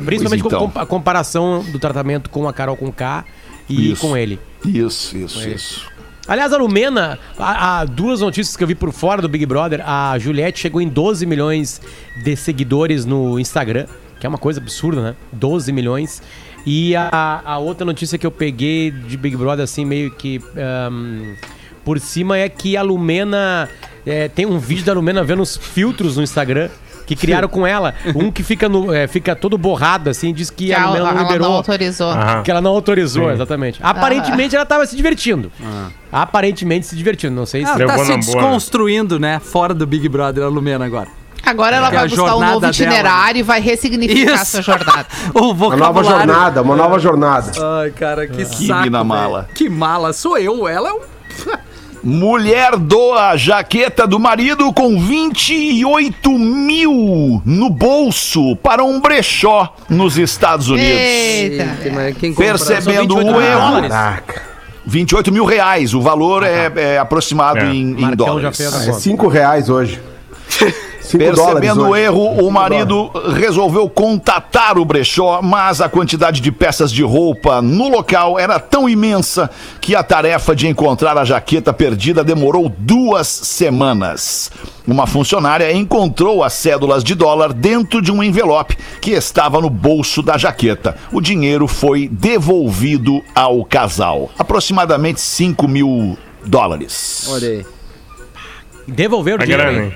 [0.05, 0.71] Principalmente Pois então.
[0.71, 3.25] com a comparação do tratamento com a Carol com K
[3.69, 4.01] e Isso.
[4.07, 4.39] com ele.
[4.65, 5.87] Isso, isso, isso.
[6.29, 9.81] Aliás, a Lumena, há duas notícias que eu vi por fora do Big Brother.
[9.89, 11.81] A Juliette chegou em 12 milhões
[12.25, 13.87] de seguidores no Instagram,
[14.19, 15.15] que é uma coisa absurda, né?
[15.33, 16.21] 12 milhões.
[16.67, 21.35] E a, a outra notícia que eu peguei de Big Brother, assim, meio que ahn,
[21.85, 23.69] por cima, é que a Lumena.
[24.05, 26.69] é, tem um vídeo da Lumena vendo os filtros no Instagram.
[27.07, 27.95] Que criaram com ela.
[28.17, 31.05] Um que fica, no, é, fica todo borrado, assim, diz que, Que a ela, Lumena
[31.05, 31.49] não ela liberou.
[31.51, 32.11] não autorizou.
[32.11, 32.43] Aham.
[32.43, 33.79] Que ela não autorizou, exatamente.
[33.81, 35.53] Aparentemente ela tava se divertindo.
[36.11, 37.35] Aparentemente se divertindo.
[37.35, 37.71] Não sei se.
[37.71, 38.23] Ah, Levou tá na se boa, né?
[38.43, 39.39] desconstruindo, né?
[39.39, 41.09] Fora do Big Brother, a Lumena agora.
[41.47, 44.51] Agora ela Que é vai a buscar um novo dela, itinerário e vai ressignificar Isso.
[44.53, 45.07] sua jornada.
[45.35, 47.53] O Uma nova jornada, uma nova jornada.
[47.83, 48.91] Ai, cara, que Que saco.
[48.91, 49.05] velho.
[49.05, 49.49] mala.
[49.55, 50.13] Que mala.
[50.13, 51.01] Sou eu, ela é um.
[52.03, 60.69] Mulher doa jaqueta do marido com 28 mil no bolso para um brechó nos Estados
[60.69, 60.89] Unidos.
[60.89, 61.65] Eita.
[62.19, 63.61] Quem compra- Percebendo São 28 o erro.
[63.61, 63.89] dólares.
[63.91, 64.43] Caraca.
[64.85, 65.95] 28 mil reais.
[65.95, 67.67] O valor é, é aproximado É.
[67.67, 68.57] em, em Marcão já dólares.
[68.57, 69.01] fez a É conta.
[69.01, 70.01] cinco reais hoje.
[71.07, 76.51] Cinco Percebendo o erro, o Cinco marido resolveu contatar o brechó, mas a quantidade de
[76.51, 79.49] peças de roupa no local era tão imensa
[79.81, 84.51] que a tarefa de encontrar a jaqueta perdida demorou duas semanas.
[84.87, 90.23] Uma funcionária encontrou as cédulas de dólar dentro de um envelope que estava no bolso
[90.23, 90.97] da jaqueta.
[91.13, 94.31] O dinheiro foi devolvido ao casal.
[94.39, 97.27] Aproximadamente 5 mil dólares.
[97.31, 97.67] Olha aí.
[98.87, 99.83] Devolver o A dinheiro.
[99.85, 99.95] hein?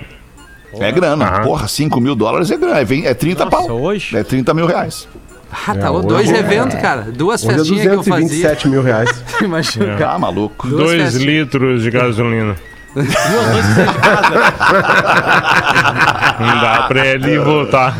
[0.78, 1.24] É grana.
[1.26, 1.42] Aham.
[1.42, 2.78] Porra, 5 mil dólares é grana.
[2.78, 3.80] É vem- É 30 Nossa, pau.
[3.80, 4.16] hoje?
[4.16, 5.08] É 30 mil reais.
[5.66, 5.90] Ah, tá.
[5.90, 7.02] hoje dois é- eventos, cara.
[7.12, 8.20] Duas Hoje é festinhas que eu fazia.
[8.28, 9.24] 227 mil reais.
[9.42, 9.96] Imagina.
[10.06, 10.68] Ah, maluco.
[10.68, 11.24] Duas Dois festinhas.
[11.24, 12.54] litros de gasolina.
[12.94, 15.40] Duas você de casa.
[16.38, 17.94] Não dá pra ele voltar.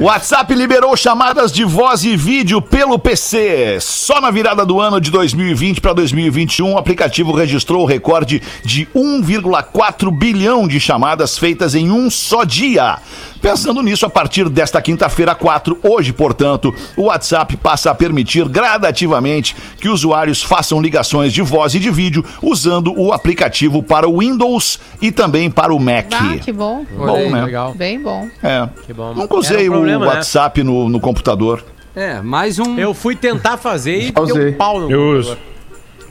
[0.00, 3.78] WhatsApp liberou chamadas de voz e vídeo pelo PC.
[3.80, 8.86] Só na virada do ano de 2020 para 2021, o aplicativo registrou o recorde de
[8.94, 12.98] 1,4 bilhão de chamadas feitas em um só dia.
[13.42, 19.56] Pensando nisso, a partir desta quinta-feira 4, hoje, portanto, o WhatsApp passa a permitir gradativamente
[19.80, 24.78] que usuários façam ligações de voz e de vídeo usando o aplicativo para o Windows
[25.00, 26.06] e também para o Mac.
[26.12, 26.86] Ah, que bom.
[26.96, 27.44] Bom, né?
[27.44, 27.74] Legal.
[27.74, 28.28] Bem bom.
[28.40, 28.68] É.
[28.86, 29.12] Que bom.
[29.12, 30.14] Nunca usei um problema, o né?
[30.14, 31.64] WhatsApp no, no computador.
[31.96, 32.78] É, mais um.
[32.78, 34.50] Eu fui tentar fazer e Já deu usei.
[34.50, 35.18] um pau no Eu computador.
[35.18, 35.38] uso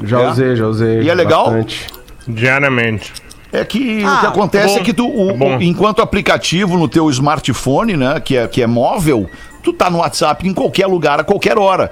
[0.04, 0.30] Já É?
[0.30, 1.02] usei, já usei.
[1.04, 1.46] E é legal?
[1.46, 1.88] bastante.
[2.28, 3.14] diariamente.
[3.54, 4.80] É que Ah, o que acontece bom.
[4.82, 5.58] é que tu, o- Bom.
[5.58, 9.30] o- enquanto aplicativo no teu smartphone, né, que é, que é móvel,
[9.62, 11.92] tu tá no WhatsApp em qualquer lugar, a qualquer hora.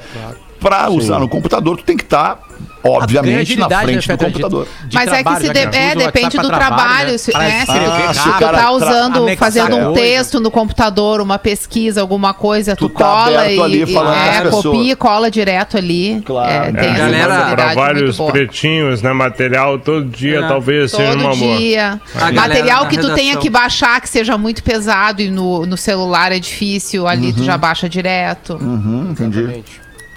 [0.60, 2.36] Pra usar no computador, tu tem que estar,
[2.84, 4.68] Ganha obviamente, na agilidade, né, frente do Fetter, de- computador.
[4.88, 7.12] de Mas é que trabalho, se de- gente é, depende do pra trabalho.
[7.12, 7.18] né?
[7.18, 10.02] se- né, se Ah, se tu tá usando, fazendo um coisa.
[10.02, 14.50] texto no computador, uma pesquisa, alguma coisa, tu, Tu tá cola e, ali e é,
[14.50, 16.22] copia e cola direto ali.
[16.26, 16.52] Claro.
[16.52, 18.32] É, tem É, essa galera, Para facilidade vários muito boa.
[18.32, 19.14] pretinhos, né?
[19.14, 20.48] Material todo dia, É.
[20.48, 21.58] talvez seja uma Todo boa.
[21.58, 22.02] dia.
[22.16, 25.78] A galera Material que tu tenha que baixar, que seja muito pesado e no, no
[25.78, 28.56] celular é difícil, ali tu já baixa direto.
[28.56, 29.64] Uhum, entendi.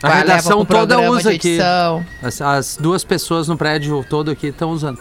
[0.03, 1.59] A Vai, redação toda usa de aqui.
[2.23, 4.99] As, as duas pessoas no prédio todo aqui estão usando.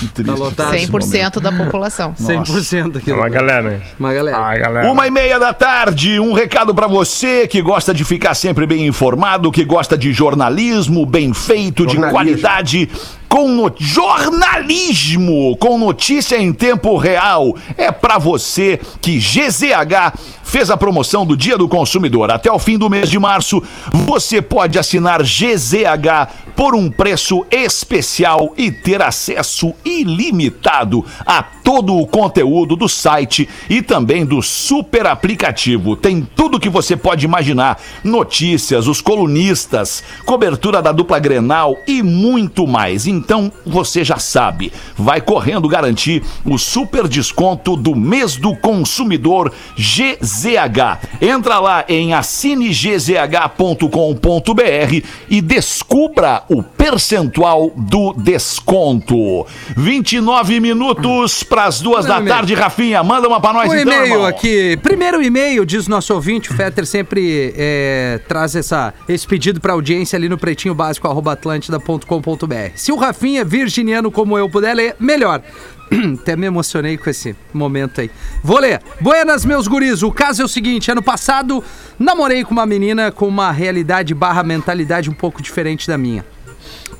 [0.00, 0.66] Que triste lotado.
[0.72, 0.90] momento.
[0.90, 2.12] 100% da população.
[2.14, 3.12] 100% aqui.
[3.12, 3.80] Uma galera.
[3.98, 4.36] Uma galera.
[4.36, 4.90] Ah, galera.
[4.90, 8.84] Uma e meia da tarde, um recado pra você que gosta de ficar sempre bem
[8.86, 12.10] informado, que gosta de jornalismo bem feito, de Jornalismo.
[12.10, 12.90] qualidade,
[13.32, 13.72] com no...
[13.78, 17.56] jornalismo, com notícia em tempo real.
[17.78, 20.12] É pra você que GZH
[20.44, 22.30] fez a promoção do Dia do Consumidor.
[22.30, 28.52] Até o fim do mês de março, você pode assinar GZH por um preço especial
[28.54, 35.96] e ter acesso ilimitado a todo o conteúdo do site e também do super aplicativo.
[35.96, 42.66] Tem tudo que você pode imaginar: notícias, os colunistas, cobertura da dupla Grenal e muito
[42.66, 43.06] mais.
[43.22, 50.98] Então você já sabe, vai correndo garantir o super desconto do mês do consumidor GZH.
[51.20, 59.46] Entra lá em assinegzh.com.br e descubra o percentual do desconto.
[59.76, 63.04] 29 minutos para as duas da tarde, Rafinha.
[63.04, 64.26] Manda uma para nós Um então, e-mail irmão.
[64.26, 64.76] aqui.
[64.82, 70.16] Primeiro e-mail, diz nosso ouvinte, o Fetter sempre é, traz essa, esse pedido para audiência
[70.16, 72.72] ali no pretinho básico, atlântida.com.br.
[72.74, 75.40] Se o Rafinha, virginiano como eu, puder ler, melhor.
[76.20, 78.10] Até me emocionei com esse momento aí.
[78.42, 78.82] Vou ler.
[79.00, 80.02] Buenas, meus guris.
[80.02, 81.62] O caso é o seguinte: ano passado,
[81.96, 86.24] namorei com uma menina com uma realidade barra mentalidade um pouco diferente da minha.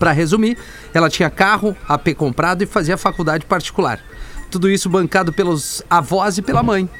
[0.02, 0.58] Para resumir,
[0.92, 4.00] ela tinha carro, AP comprado e fazia faculdade particular.
[4.50, 6.90] Tudo isso bancado pelos avós e pela mãe.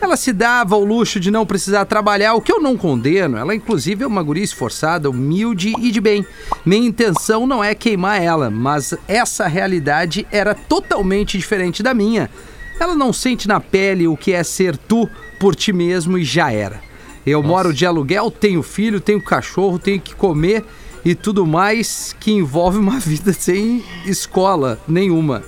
[0.00, 3.36] Ela se dava ao luxo de não precisar trabalhar, o que eu não condeno.
[3.36, 6.24] Ela, inclusive, é uma guria esforçada, humilde e de bem.
[6.64, 12.30] Minha intenção não é queimar ela, mas essa realidade era totalmente diferente da minha.
[12.78, 16.52] Ela não sente na pele o que é ser tu por ti mesmo e já
[16.52, 16.80] era.
[17.26, 20.64] Eu moro de aluguel, tenho filho, tenho cachorro, tenho que comer
[21.04, 25.42] e tudo mais que envolve uma vida sem escola nenhuma.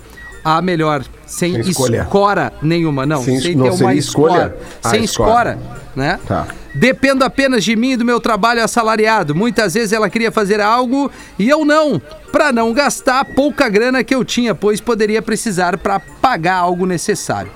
[0.44, 2.02] Ah, melhor, sem, Sem escolha.
[2.02, 3.22] escora nenhuma, não.
[3.22, 4.32] Sem- Sem, não, ter sem uma escolha?
[4.32, 4.56] escola.
[4.82, 5.58] Ah, sem escora.
[5.96, 6.18] né?
[6.26, 6.46] Tá.
[6.74, 9.32] Dependo apenas de mim e do meu trabalho assalariado.
[9.34, 14.02] Muitas vezes ela queria fazer algo e eu não, pra não gastar a pouca grana
[14.04, 17.50] que eu tinha, pois poderia precisar pra pagar algo necessário.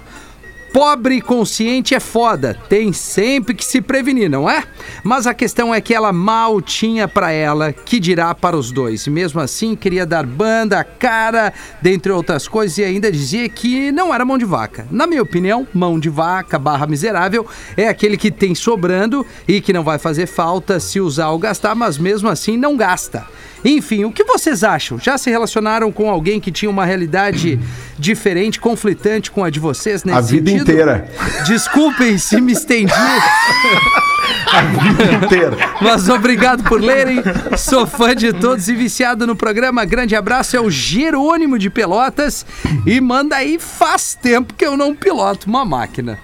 [0.72, 4.64] Pobre consciente é foda, tem sempre que se prevenir, não é?
[5.02, 9.08] Mas a questão é que ela mal tinha pra ela, que dirá para os dois.
[9.08, 14.24] Mesmo assim, queria dar banda, cara, dentre outras coisas, e ainda dizia que não era
[14.24, 14.86] mão de vaca.
[14.90, 19.72] Na minha opinião, mão de vaca barra miserável é aquele que tem sobrando e que
[19.72, 23.26] não vai fazer falta se usar ou gastar, mas mesmo assim não gasta.
[23.64, 24.98] Enfim, o que vocês acham?
[24.98, 27.58] Já se relacionaram com alguém que tinha uma realidade
[27.98, 30.70] diferente, conflitante com a de vocês nesse A vida sentido?
[30.70, 31.08] inteira.
[31.46, 32.92] Desculpem se me estendi,
[34.52, 35.56] A vida inteira.
[35.80, 37.22] mas obrigado por lerem.
[37.56, 39.84] Sou fã de todos e viciado no programa.
[39.84, 42.46] Grande abraço, é o Jerônimo de Pelotas.
[42.86, 46.18] E manda aí, faz tempo que eu não piloto uma máquina.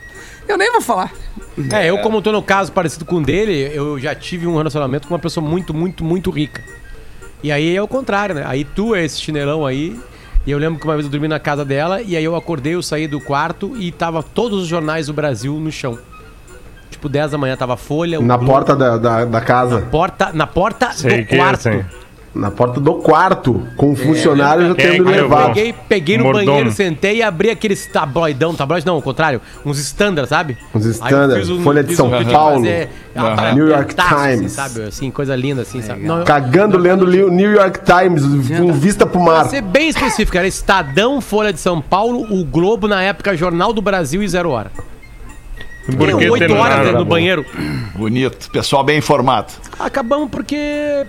[0.48, 1.10] Eu nem vou falar.
[1.72, 5.06] É, eu como tô no caso parecido com o dele, eu já tive um relacionamento
[5.08, 6.62] com uma pessoa muito, muito, muito rica.
[7.44, 8.42] E aí é o contrário, né?
[8.46, 10.00] Aí tu é esse chinelão aí.
[10.46, 12.74] E eu lembro que uma vez eu dormi na casa dela e aí eu acordei,
[12.74, 15.98] eu saí do quarto e tava todos os jornais do Brasil no chão.
[16.90, 19.82] Tipo, 10 da manhã tava Folha, o Na Globo, porta da, da, da casa.
[19.90, 21.68] porta, na porta Sei do que é quarto.
[21.68, 21.84] assim.
[22.34, 23.62] Na porta do quarto.
[23.76, 25.22] Com o funcionário já Quem é tendo que levou?
[25.28, 25.54] levado.
[25.54, 26.46] Peguei, peguei no Mordomo.
[26.46, 30.58] banheiro, sentei e abri aqueles tabloidão, tabloide não, ao contrário, uns standard, sabe?
[30.74, 33.36] Uns Aí eu standard, fiz um- Folha de São um Paulo, fazer Aham.
[33.36, 34.52] parada New York pintaço, assim, Times.
[34.52, 34.82] sabe?
[34.82, 36.00] Assim, coisa linda, assim, sabe?
[36.02, 38.24] Não, Cagando lendo li- New York Times
[38.58, 39.42] com vista pro mar.
[39.42, 43.72] Pra ser bem específico, era Estadão, Folha de São Paulo, o Globo, na época, Jornal
[43.72, 44.72] do Brasil e Zero Hora.
[45.86, 47.44] Por Fiquei que oito horas dentro do banheiro.
[47.94, 48.50] Bonito.
[48.50, 49.52] Pessoal bem informado.
[49.78, 50.56] Acabamos porque.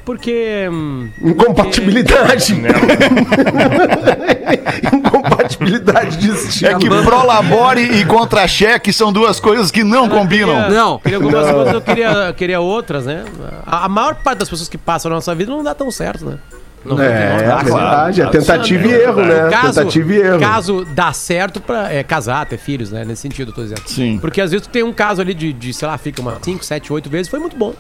[0.03, 0.67] Porque.
[0.69, 2.55] hum, Incompatibilidade.
[2.55, 2.69] Né?
[4.93, 6.71] Incompatibilidade de estilo.
[6.71, 10.69] É que prolabore e contra-cheque são duas coisas que não combinam.
[10.69, 10.99] Não.
[10.99, 13.23] Queria algumas coisas, eu queria, queria outras, né?
[13.65, 16.25] A, a maior parte das pessoas que passam na nossa vida não dá tão certo,
[16.25, 16.37] né?
[16.85, 18.21] Não, É, não dá é verdade.
[18.21, 18.31] É claro.
[18.39, 19.49] tentativa e erro, né?
[19.49, 20.39] Caso, Tentativa e erro.
[20.39, 23.03] caso dá certo pra é, casar, ter filhos, né?
[23.03, 23.81] Nesse sentido, eu tô dizendo.
[23.87, 24.17] Sim.
[24.19, 26.63] Porque às vezes tu tem um caso ali de, de sei lá, fica uma 5,
[26.63, 27.73] 7, 8 vezes, foi muito bom.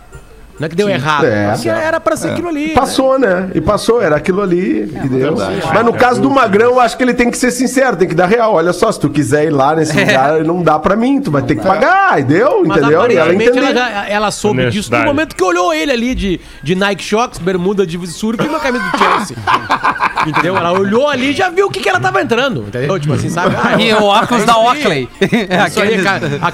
[0.59, 1.25] Não é que deu errado.
[1.25, 1.51] É.
[1.51, 2.67] Porque era pra ser aquilo ali.
[2.69, 2.73] né?
[2.73, 3.49] Passou, né?
[3.53, 4.85] E passou, era aquilo ali.
[4.85, 5.61] verdade.
[5.73, 8.15] Mas no caso do Magrão, eu acho que ele tem que ser sincero, tem que
[8.15, 8.53] dar real.
[8.53, 11.41] Olha só, se tu quiser ir lá nesse lugar, não dá pra mim, tu vai
[11.41, 12.63] ter que pagar, deu?
[12.65, 12.91] Mas Entendeu?
[12.91, 13.83] E ela aparentemente ela, entendeu.
[13.83, 17.85] já- ela soube disso no momento que olhou ele ali de, de Nike Shocks, bermuda
[17.85, 19.37] de surf e uma camisa do Chelsea.
[20.25, 20.55] entendeu?
[20.55, 22.61] Ela olhou ali e já viu o que, que ela tava entrando.
[22.67, 22.97] Entendeu?
[22.99, 23.55] Tipo assim, sabe?
[23.65, 24.57] Ah, E o óculos é da.
[24.57, 25.09] Oakley.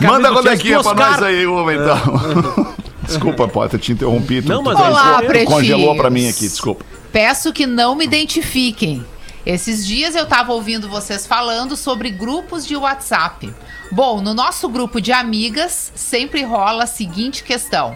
[0.08, 2.74] Manda do quando é Chelsea que é pra nós aí, uma então.
[3.04, 4.42] Desculpa, Potter, te interrompi.
[4.42, 5.50] Tu, Não, tu- mas tu- Olá, pretinhos.
[5.54, 6.86] Congelou pra mim aqui, desculpa.
[7.12, 9.06] Peço que não me identifiquem.
[9.46, 13.52] Esses dias eu tava ouvindo vocês falando sobre grupos de WhatsApp.
[13.92, 17.96] Bom, no nosso grupo de amigas sempre rola a seguinte questão.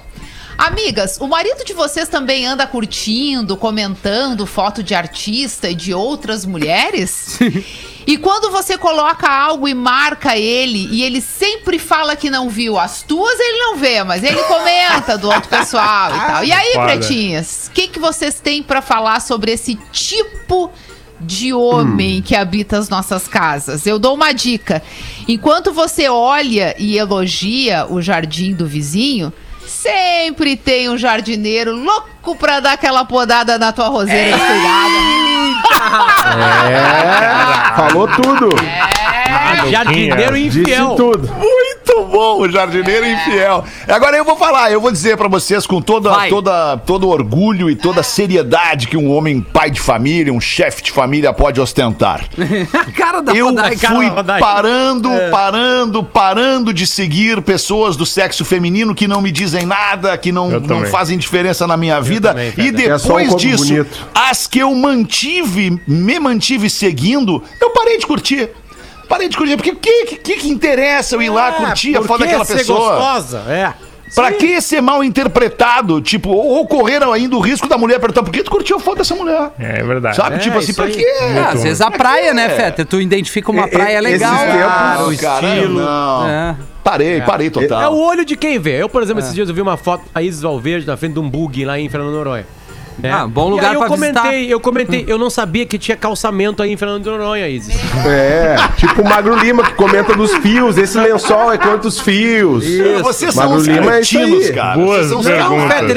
[0.58, 6.46] Amigas, o marido de vocês também anda curtindo, comentando foto de artista e de outras
[6.46, 7.38] mulheres?
[8.08, 12.78] E quando você coloca algo e marca ele, e ele sempre fala que não viu,
[12.78, 16.44] as tuas ele não vê, mas ele comenta do outro pessoal e tal.
[16.44, 16.86] E aí, Foda.
[16.86, 20.70] pretinhas, o que, que vocês têm pra falar sobre esse tipo
[21.20, 23.88] de homem que habita as nossas casas?
[23.88, 24.84] Eu dou uma dica.
[25.28, 29.34] Enquanto você olha e elogia o jardim do vizinho,
[29.68, 34.96] sempre tem um jardineiro louco pra dar aquela podada na tua roseira descuidada.
[36.70, 38.50] É, falou tudo.
[39.70, 40.96] Jardineiro Disse infiel.
[40.96, 41.28] tudo.
[41.34, 43.64] Muito bom, o jardineiro infiel.
[43.88, 46.30] Agora eu vou falar, eu vou dizer pra vocês com toda, Vai.
[46.30, 50.92] toda, todo orgulho e toda seriedade que um homem pai de família, um chefe de
[50.92, 52.26] família pode ostentar.
[52.74, 54.46] A cara da Eu cara fui da Rodaica.
[54.46, 60.32] parando, parando, parando de seguir pessoas do sexo feminino que não me dizem nada, que
[60.32, 62.30] não, não fazem diferença na minha vida.
[62.30, 62.66] também, e.
[62.86, 64.08] É um depois corpo disso, bonito.
[64.14, 68.50] as que eu mantive, me mantive seguindo, eu parei de curtir.
[69.08, 72.20] Parei de curtir, porque o que, que, que interessa eu ir lá curtir a foto
[72.20, 72.96] que daquela ser pessoa?
[72.96, 73.44] gostosa?
[73.48, 73.74] É.
[74.14, 76.00] Pra que ser mal interpretado?
[76.00, 78.80] Tipo, ou ou correr ainda o risco da mulher perguntar por que tu curtiu a
[78.80, 79.52] foto dessa mulher?
[79.60, 80.16] É verdade.
[80.16, 80.36] Sabe?
[80.36, 81.04] É, tipo assim, isso pra quê?
[81.04, 82.86] É, às vezes a praia, né, Feta?
[82.86, 84.34] Tu identifica uma praia legal.
[84.36, 85.80] esses tempos- Ah, o cara, estilo.
[85.82, 86.28] não.
[86.30, 86.56] É.
[86.84, 87.94] Parei, parei É total.
[87.94, 88.82] o olho de quem vê.
[88.82, 91.20] Eu, por exemplo, esses dias eu vi uma foto da Isis Valverde na frente de
[91.20, 92.46] um bug lá em Fernando Noronha.
[92.98, 93.12] Né?
[93.12, 94.44] Ah, bom E lugar aí eu pra comentei, visitar.
[94.52, 97.76] Eu comentei, eu não sabia que tinha calçamento aí em Fernando de Noronha, Isis.
[98.06, 100.78] É, tipo o Magro Lima que comenta dos fios.
[100.78, 102.64] Esse lençol é quantos fios?
[103.02, 104.54] Vocês são Magro uns Lima é isso cretinos, aí.
[104.54, 104.78] cara.
[104.78, 105.20] Boas Vocês são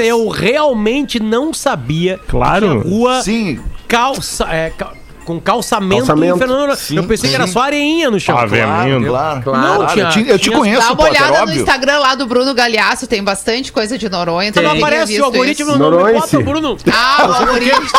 [0.05, 2.67] eu realmente não sabia Claro.
[2.83, 3.59] que tinha rua Sim.
[3.87, 4.93] calça, é, ca-
[5.29, 6.37] com calçamento, Calçamento.
[6.37, 6.79] e Fernando Noronha.
[6.91, 8.38] Eu pensei que era só areinha no chão.
[8.38, 8.67] Ah, velho.
[8.67, 9.09] Claro, Lindo.
[9.11, 9.43] claro.
[9.79, 11.61] Não, tinha- eu te, eu te conheço, Dá uma Potter, olhada no óbvio.
[11.61, 14.51] Instagram lá do Bruno Galhaço, tem bastante coisa de Noronha.
[14.51, 15.79] tu Não aparece o algoritmo, isso.
[15.79, 16.79] não me bota, Bruno.
[16.91, 17.87] Ah, o algoritmo.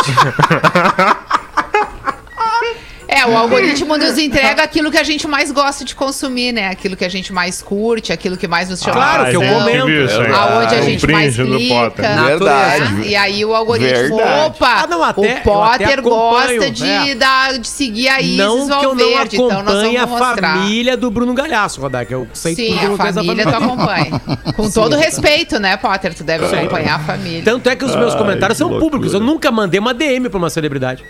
[3.11, 6.67] É, o algoritmo nos entrega aquilo que a gente mais gosta de consumir, né?
[6.67, 9.89] Aquilo que a gente mais curte, aquilo que mais nos chama Claro, que eu comento.
[9.89, 10.31] isso aí.
[10.31, 11.75] Aonde a É um gente mais print do clica.
[11.75, 12.23] Potter.
[12.25, 12.93] Verdade.
[12.93, 13.07] né?
[13.07, 14.45] E aí o algoritmo, Verdade.
[14.47, 17.15] opa, Ah, não, até- o eu até Potter gosta de, é.
[17.15, 20.19] dar, de seguir a Isis Não que eu não Valverde, então nós acompanhe a vamos
[20.27, 20.53] mostrar.
[20.57, 22.11] família do Bruno Galhaço, Rodak.
[22.13, 24.21] Eu sei Sim, tudo a família tu acompanha.
[24.55, 26.13] Com todo respeito, né, Potter?
[26.13, 27.41] Tu deve acompanhar a família.
[27.43, 28.91] Tanto é que os meus comentários que são loucura.
[28.91, 29.13] públicos.
[29.15, 31.03] Eu nunca mandei uma DM pra uma celebridade.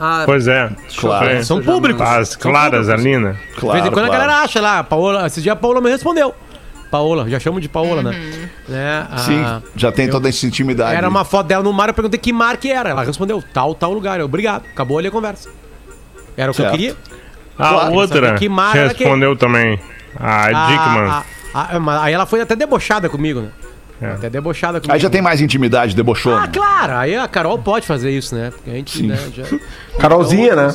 [0.00, 0.70] Ah, Pois é.
[0.98, 1.44] Claro.
[1.44, 2.00] São públicos.
[2.00, 2.88] As claras públicos.
[3.06, 3.36] ali, né?
[3.58, 4.78] De vez em quando a galera acha lá.
[4.78, 6.34] A Paola, esse dia a Paola me respondeu.
[6.90, 8.10] Paola, já chamo de Paola, né?
[8.10, 8.48] Uhum.
[8.74, 9.06] né?
[9.12, 9.44] a- Sim,
[9.76, 10.96] já tem toda essa intimidade.
[10.96, 12.88] Era uma foto dela no mar, eu perguntei que mar que era.
[12.90, 14.18] Ela respondeu, tal, tal lugar.
[14.18, 14.64] Eu, obrigado.
[14.72, 15.48] Acabou ali a conversa.
[16.36, 16.76] Era o que eu Certo.
[16.76, 16.96] queria.
[17.58, 19.78] A Claro, outra que mar respondeu também.
[20.18, 21.10] A Dickman.
[21.10, 23.48] A- a- a- mas aí ela foi até debochada comigo, né?
[24.02, 24.06] É.
[24.12, 24.94] Até debochada comigo.
[24.94, 26.34] Aí já tem mais intimidade, debochou.
[26.34, 26.94] Ah, claro.
[26.94, 28.50] Aí a Carol pode fazer isso, né?
[28.50, 29.44] Porque a gente, né, já...
[30.00, 30.68] Carolzinha, né?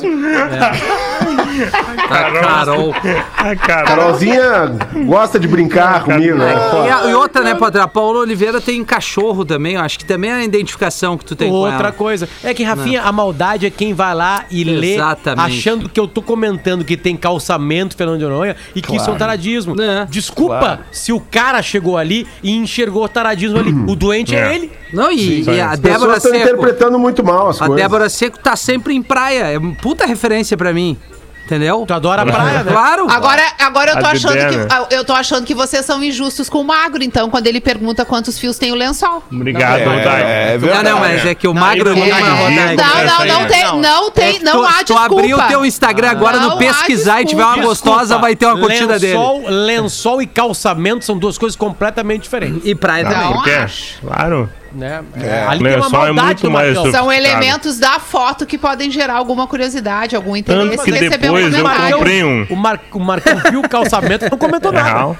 [2.10, 2.94] a Carol.
[3.36, 3.84] A cara.
[3.86, 6.54] Carolzinha gosta de brincar comigo, né?
[6.86, 7.80] E, a- e outra, né, Potter?
[7.82, 9.74] A Paula Oliveira tem cachorro também.
[9.74, 12.28] Eu acho que também é a identificação que tu tem com Outra coisa.
[12.44, 15.58] É que, Rafinha, a maldade é quem vai lá e lê Exatamente.
[15.58, 19.12] achando que eu tô comentando que tem calçamento Fernando de Noronha e que isso é
[19.12, 19.80] um taradismo.
[19.80, 20.06] É.
[20.08, 20.80] Desculpa Claro.
[20.92, 23.72] se o cara chegou ali e enxergou taradismo ali.
[23.72, 24.54] O doente é, É.
[24.54, 24.70] ele.
[24.92, 26.44] Não, e, Sim, e a As Débora pessoas estão Seco.
[26.44, 27.82] interpretando muito mal as A coisas.
[27.82, 29.44] Débora Seco tá sempre em praia.
[29.52, 30.98] É uma puta referência pra mim.
[31.46, 31.84] Entendeu?
[31.86, 32.72] Tu adora a praia, né?
[32.72, 33.06] Claro.
[33.08, 36.58] Agora, agora eu tô achando que ah, eu tô achando que vocês são injustos com
[36.60, 39.22] o magro, então, quando ele pergunta quantos fios tem o lençol.
[39.30, 40.10] Obrigado, É, Rodaica.
[40.10, 40.88] é Não, verdade.
[40.90, 42.76] não, mas é que o Não, magro não não é rir.
[42.76, 45.04] Não, não, não tem, não tem, É não tu, há tu desculpa.
[45.20, 47.68] abrir o teu Instagram agora Não no pesquisar e tiver uma desculpa.
[47.68, 49.12] gostosa, vai ter uma curtida dele.
[49.16, 52.62] lençol, lençol e calçamento são duas coisas completamente diferentes.
[52.64, 53.12] E praia Não.
[53.12, 53.32] também.
[53.34, 53.50] Por quê?
[53.52, 54.00] acho.
[54.00, 54.50] Claro.
[54.76, 55.02] Né?
[55.16, 55.46] É.
[55.48, 56.92] Ali tem uma é maldade muito do mais Marcão.
[56.92, 57.12] São Sofisticado.
[57.42, 61.64] elementos da foto que podem gerar alguma curiosidade, algum interesse Tanto que um depois eu
[61.96, 62.46] comprei um.
[62.50, 64.88] O, Mar, o Marcão viu o calçamento não comentou É nada.
[64.88, 65.16] real.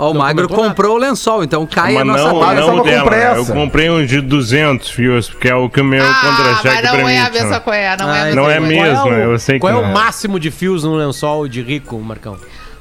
[0.00, 3.04] Ó, o Não magro comprou o lençol, então cai a Mas nossa não, não dela.
[3.10, 3.36] pressa.
[3.36, 6.84] Eu comprei um de 200 fios, porque é o que o meu Ah, contra-cheque mas
[6.84, 7.16] não permite.
[7.16, 7.60] é a mesma né?
[7.60, 9.02] coisa, não é a Ah, mesma Não é mesmo.
[9.02, 9.92] Qual é o, eu sei que qual é não o é.
[9.92, 12.36] máximo de fios no lençol de rico, Marcão?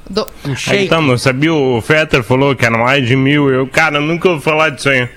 [0.07, 0.89] Do- Um shake.
[0.89, 3.49] tá, não sabia, o Fetter falou que era mais de mil.
[3.49, 5.09] Eu, cara, nunca vou falar disso aí.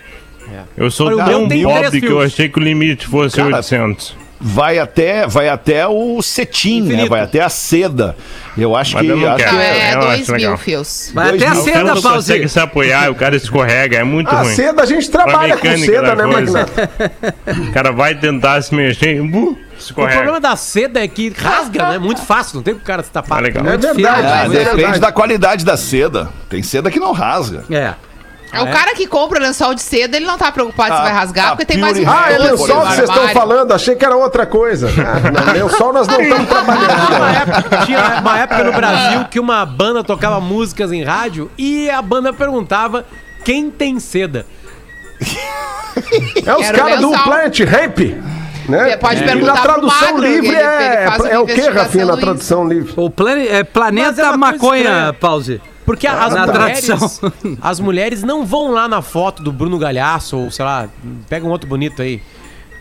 [0.77, 4.17] Eu sou Olha, o tão pobre que eu achei que o limite fosse Cara, 800.
[4.43, 6.87] Vai até, vai até o cetim, né?
[6.95, 7.11] Infinito.
[7.11, 8.17] Vai até a seda.
[8.57, 9.13] Eu acho Mas que.
[9.13, 10.57] eu acho que- é eu dois mil legal.
[10.57, 11.11] fios.
[11.15, 11.61] Vai Dois até a mil.
[11.61, 12.17] O cara seda, não Pauzi.
[12.17, 14.55] consegue se apoiar, o cara escorrega, é muito A ruim.
[14.55, 16.33] seda, a gente trabalha com seda, da né.
[16.33, 16.91] Magnata?
[17.69, 20.15] O cara vai tentar se mexer, O escorrega.
[20.15, 21.99] problema da seda é que rasga, né?
[21.99, 23.37] Muito fácil, não tem pro cara se tapar.
[23.41, 23.67] Tá legal.
[23.67, 24.27] É verdade.
[24.27, 25.01] Ah, é depende verdade.
[25.01, 26.31] da qualidade da seda.
[26.49, 27.65] Tem seda que não rasga.
[27.71, 27.93] É.
[28.53, 31.13] O cara que compra o lençol de seda, ele não tá preocupado se A- vai
[31.13, 33.73] rasgar, a porque tem mais um Ah, é lençol que vocês estão falando.
[33.73, 34.89] Achei que era outra coisa.
[35.01, 36.87] Ah, lençol nós não estamos trabalhando.
[37.07, 41.51] Tinha uma, época, tinha uma época no Brasil que uma banda tocava músicas em rádio
[41.57, 43.05] e a banda perguntava
[43.45, 44.45] quem tem seda.
[46.45, 47.25] É os caras do lençol.
[47.25, 47.99] Planet Ramp.
[48.69, 48.97] Né?
[48.99, 52.05] Pode E perguntar na pro tradução Magro, livre ele- é, uma é o que, Rafinha,
[52.05, 52.93] na tradução livre?
[52.97, 53.49] O plane...
[53.49, 55.61] é é planeta coisa maconha, pause.
[55.91, 57.33] Porque as Na mulheres, tradição.
[57.61, 60.89] as mulheres não vão lá na foto do Bruno Galhaço, ou sei lá,
[61.29, 62.23] pega um outro bonito aí.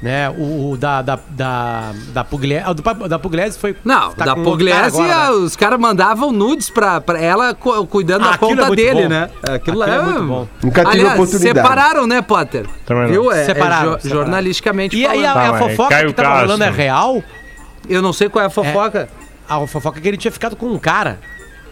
[0.02, 0.30] Né?
[0.30, 2.64] O, o da, da, da, da Pugliese.
[2.66, 2.74] ah,
[3.08, 3.76] da Pugliese foi.
[3.84, 5.30] Não, tá da outro cara Pugliese, agora, né?
[5.32, 9.02] os caras mandavam nudes pra, pra ela cu- cuidando Ah, da é conta muito dele,
[9.04, 9.10] bom.
[9.10, 9.30] né?
[9.44, 10.48] Aquilo, Aquilo é muito bom.
[10.64, 11.58] Nunca tive Aliás, oportunidade.
[11.58, 12.66] separaram, né, Potter?
[12.86, 13.10] Também não.
[13.12, 13.30] Viu?
[13.30, 14.22] É, Separaram, é jo- separaram.
[14.26, 16.46] jornalisticamente E aí a, a Tá, mas fofoca Caio que tava Castro.
[16.48, 17.24] rolando é real?
[17.90, 19.10] Eu não sei qual é a fofoca.
[19.50, 21.20] A fofoca é que ele tinha ficado com um cara.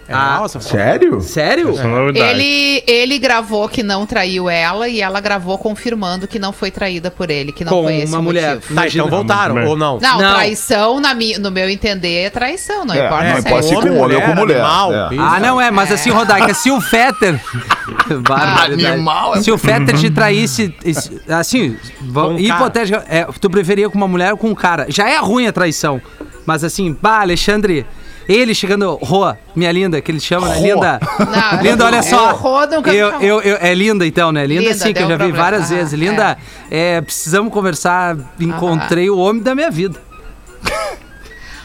[0.09, 0.59] É Ah, fofoca?
[0.61, 1.19] Sério?
[1.21, 1.75] Sério?
[2.15, 2.31] É.
[2.31, 7.11] Ele, ele gravou que não traiu ela e ela gravou confirmando que não foi traída
[7.11, 8.59] por ele, que não Com foi esse uma mulher.
[8.73, 9.99] Tá, então voltaram, Não, ou não?
[9.99, 10.33] Não, Não.
[10.35, 13.75] traição, na mi, no meu entender, é traição, não É, importa não se pode ser
[13.75, 14.61] com homem ou com mulher.
[14.61, 14.93] animal.
[14.93, 15.09] É.
[15.19, 17.39] Ah, não é, mas assim, Rodaica, se o Fetter.
[18.21, 18.85] Barbaridade.
[18.85, 20.73] Animal é- Se o Fetter te traísse.
[20.85, 23.03] is- Assim, um hipotética.
[23.09, 24.85] É, tu preferia com uma mulher ou com um cara?
[24.89, 26.01] Já é ruim a traição.
[26.45, 27.85] Mas assim, bah, Alexandre.
[28.29, 30.59] Ele chegando, Rô, minha linda, que ele chama, né?
[30.59, 30.99] Linda.
[31.19, 32.37] Não, linda, olha é, só.
[32.85, 34.45] Me eu, eu, eu- é linda então, né?
[34.45, 35.37] Linda, Linda, sim, que eu já vi problema.
[35.43, 35.93] várias Ah, vezes.
[35.93, 36.37] Linda,
[36.69, 38.17] é, precisamos conversar.
[38.39, 39.99] Encontrei o homem da minha vida.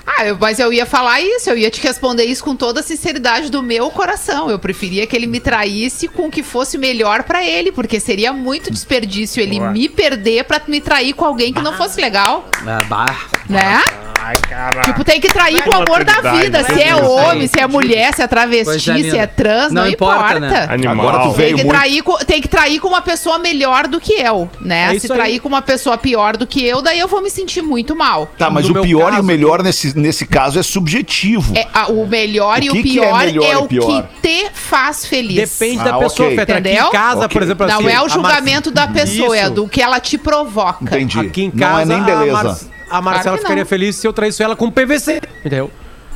[0.06, 2.82] Ah, eu- mas eu ia falar isso, eu ia te responder isso com toda a
[2.82, 4.50] sinceridade do meu coração.
[4.50, 8.32] Eu preferia que ele me traísse com o que fosse melhor pra ele, porque seria
[8.32, 12.82] muito desperdício ele me perder pra me trair com alguém que não fosse legal, Ah,
[12.88, 13.16] bah.
[13.48, 13.82] né?
[14.24, 14.82] Ai, caralho.
[14.84, 16.62] Tipo, tem que trair com o amor da vida.
[16.62, 16.74] né?
[16.74, 20.36] Se é homem, se é mulher, se é travesti, se é trans, não, Não importa.
[20.36, 20.66] importa, né?
[20.70, 21.08] Animal.
[21.08, 21.76] Agora tu Tem veio que, muito.
[21.76, 24.86] trair com, tem que trair com uma pessoa melhor do que eu, né?
[24.86, 25.18] É Se isso aí.
[25.18, 28.30] trair com uma pessoa pior do que eu, daí eu vou me sentir muito mal.
[28.38, 31.56] Tá, mas No o pior e caso- o melhor nesse, nesse caso é subjetivo.
[31.56, 34.02] É, a- o melhor O e que o que é pior é, e o pior?
[34.20, 35.50] que te faz feliz.
[35.58, 36.38] Depende Ah, da pessoa, ok.
[36.38, 36.58] Fetra.
[36.58, 36.88] Aqui Entendeu?
[36.88, 37.28] em casa, Ok.
[37.28, 39.50] por exemplo, Não assim, é a o Mar- julgamento da pessoa, é Isso.
[39.52, 40.84] do que ela te provoca.
[40.84, 41.18] Entendi.
[41.18, 42.32] Aqui em Não é casa, nem a, beleza.
[42.32, 42.56] Mar-
[42.90, 43.68] a Marcela Claro ficaria não.
[43.68, 45.70] feliz se eu traísse ela com PVC, entendeu?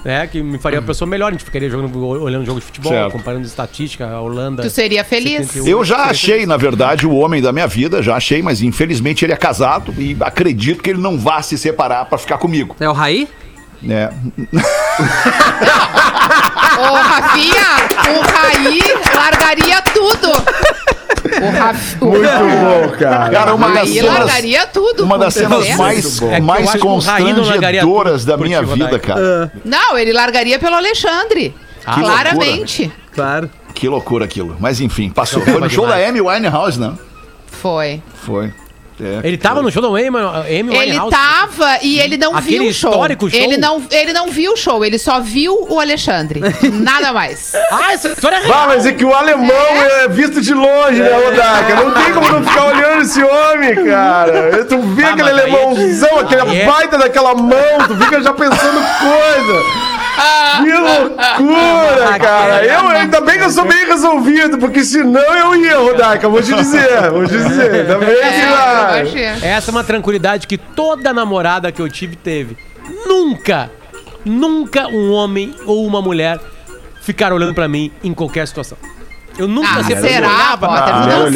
[0.04, 1.28] É, que me faria uma pessoa melhor.
[1.28, 3.10] A gente ficaria jogando, olhando jogo de futebol, Certo.
[3.10, 4.62] comparando estatística, a Holanda.
[4.62, 5.48] Tu seria feliz?
[5.48, 5.66] 71.
[5.66, 9.32] Eu já achei, na verdade, o homem da minha vida, já achei, mas infelizmente ele
[9.32, 12.76] é casado e acredito que ele não vá se separar pra ficar comigo.
[12.78, 13.26] É o Raí?
[13.82, 14.10] Né?
[16.78, 17.66] Ô, Rafinha,
[18.10, 18.80] o Raí
[19.14, 20.32] largaria tudo.
[22.00, 23.30] O, Muito bom, cara.
[23.30, 25.04] Cara, uma das Raí cenas, largaria tudo.
[25.04, 25.78] uma das cenas certeza.
[25.82, 28.46] mais, É que eu mais acho que o Raí não largaria constrangedoras tudo da por
[28.46, 29.06] minha ti, vida, Rodaica.
[29.14, 29.52] cara.
[29.64, 31.54] Não, ele largaria pelo Alexandre.
[31.94, 32.92] Que Claramente.
[33.14, 33.50] Claro.
[33.74, 34.56] Que loucura aquilo.
[34.58, 35.42] Mas enfim, passou.
[35.42, 36.92] Foi no show da Amy Winehouse, né?
[37.46, 38.02] Foi.
[38.24, 38.52] Foi.
[38.98, 39.28] É.
[39.28, 42.72] Ele tava no show da Amy, Amy Ele tava e ele não Aquele viu o
[42.72, 42.90] show.
[42.90, 43.38] histórico show?
[43.38, 46.40] Ele não, ele não viu o show, ele só viu o Alexandre.
[46.72, 47.52] Nada mais.
[47.70, 48.58] Ah, essa história é real.
[48.58, 49.54] Ah, mas é que o alemão
[50.00, 51.74] é visto de longe, né, Rodaica?
[51.84, 54.64] Não tem como não ficar olhando esse homem, cara.
[54.68, 56.20] Tu vê Ah, aquele alemãozão,
[56.52, 59.95] é- baita daquela mão, tu fica já pensando coisa.
[60.62, 62.64] Que loucura, cara.
[62.64, 66.54] Eu, ainda bem que eu sou bem resolvido, porque senão eu ia, Rodaica, vou te
[66.54, 67.74] dizer, vou te dizer.
[67.82, 68.08] Ainda bem
[69.10, 69.38] que É.
[69.42, 72.56] Essa é uma tranquilidade que toda namorada que eu tive teve.
[73.06, 73.70] Nunca,
[74.24, 76.38] nunca um homem ou uma mulher
[77.02, 78.78] ficaram olhando pra mim em qualquer situação.
[79.38, 80.56] Eu nunca Ah, se será?
[80.62, 81.30] Ah, não.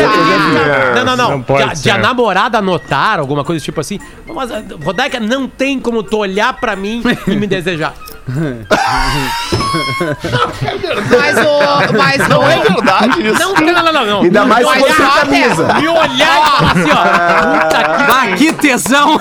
[0.94, 1.30] Não, não, não.
[1.32, 4.00] Não pode de, de a namorada notar alguma coisa tipo assim.
[4.26, 7.92] Mas, ah, Rodaica, não tem como tu olhar pra mim e me desejar.
[11.18, 11.92] Mas o.
[11.96, 13.38] Mas Não é verdade isso.
[13.38, 14.06] Não, não, não, não.
[14.06, 14.22] não.
[14.22, 15.74] Ainda mais se fosse a camisa.
[15.74, 17.60] Me olhar e falar assim, ó.
[17.60, 19.20] Puta que Ah, que tesão!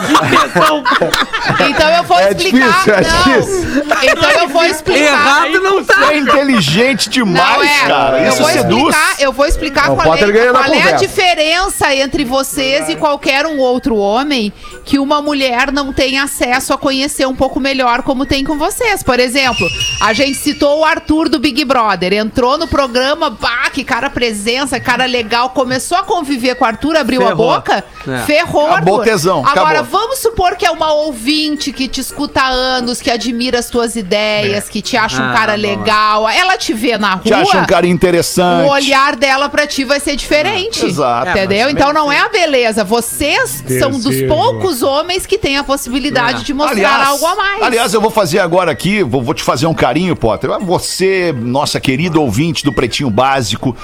[1.70, 2.84] Então eu vou É explicar.
[2.84, 3.24] difícil, é não.
[3.24, 3.84] difícil.
[4.04, 5.00] Então eu vou explicar.
[5.00, 6.14] Errado não tá.
[6.14, 7.88] É inteligente demais, Não é.
[7.88, 8.20] cara.
[8.22, 8.80] eu Isso vou seduz.
[8.96, 13.46] explicar, eu vou explicar Não, qual, é, qual é a diferença entre vocês e qualquer
[13.46, 14.52] um outro homem
[14.86, 18.99] que uma mulher não tem acesso a conhecer um pouco melhor como tem com vocês.
[19.04, 19.68] Por exemplo,
[20.02, 24.80] a gente citou o Arthur do Big Brother, entrou no programa, bah, que cara presença,
[24.80, 27.52] cara legal, começou a conviver com o Arthur, abriu Ferrou.
[27.52, 28.18] a boca, É.
[28.26, 29.12] ferrou Acabou Arthur.
[29.12, 30.00] tesão, Agora, acabou.
[30.02, 33.96] vamos supor que é uma ouvinte que te escuta há anos, que admira as tuas
[33.96, 35.60] ideias, que te acha um Ah, cara bom.
[35.62, 38.68] legal, ela te vê na rua Te acha um cara interessante.
[38.68, 40.86] o olhar dela pra ti vai ser diferente.
[40.86, 41.30] Exato.
[41.32, 41.68] Entendeu?
[41.68, 42.84] É, então não é a beleza.
[42.84, 46.44] Vocês são dos poucos homens que têm a possibilidade É.
[46.44, 47.64] de mostrar algo a mais.
[47.64, 50.50] aliás, eu vou fazer agora aqui, vou, vou te fazer um carinho, Potter.
[50.62, 53.76] Você, nossa querida ouvinte do Pretinho Básico,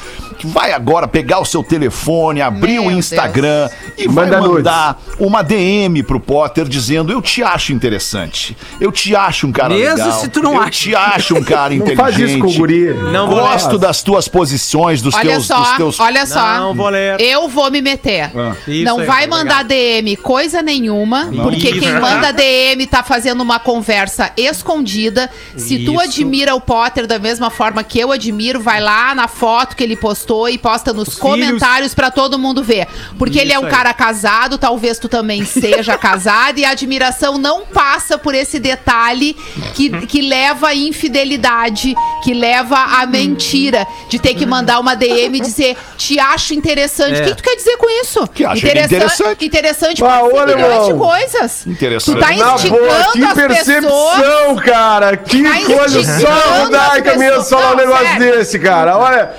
[0.44, 5.42] vai agora pegar o seu telefone, abrir Meu o Instagram e Manda vai mandar uma
[5.42, 8.56] DM pro Potter dizendo: Eu te acho interessante.
[8.80, 10.20] Eu te acho um cara Mesmo legal.
[10.20, 11.98] se tu não eu acha." te acho um cara Não inteligente.
[11.98, 12.94] faz isso com o guri.
[13.12, 13.80] Não vou Gosto ler.
[13.80, 16.58] das tuas posições, dos Olha teus, só, dos teus olha só.
[16.58, 17.20] Não vou ler.
[17.22, 18.32] Eu vou me meter.
[18.68, 19.40] Isso não aí, vai legal.
[19.40, 21.80] mandar DM coisa nenhuma, porque Isso.
[21.80, 25.30] quem manda DM tá fazendo uma conversa escondida.
[25.56, 26.02] Se tu Isso.
[26.02, 29.96] admira o Potter da mesma forma que eu admiro, vai lá na foto que ele
[29.96, 32.88] postou e posta nos Os comentários pra todo mundo ver.
[33.18, 33.76] Porque ele é um Isso aí.
[33.76, 39.36] cara casado, talvez tu também seja casado, e a admiração não passa por esse detalhe
[39.74, 45.38] que, que leva à infidelidade, que leva à mentira, de ter que mandar uma DM
[45.38, 47.20] e dizer, te acho interessante.
[47.20, 47.22] É.
[47.22, 48.28] O que, que tu quer dizer com isso?
[48.28, 49.46] Que acha ele interessante.
[49.46, 51.68] Interessante Ah, milhões de coisas.
[51.68, 52.16] Interessante.
[52.16, 53.56] Tu tá Na boa, instigando que as pessoas.
[53.66, 55.18] percepção, cara.
[55.18, 58.98] Que Tá coisa instigando só as Rodaica mesmo falar um negócio desse, cara.
[58.98, 59.32] Olha,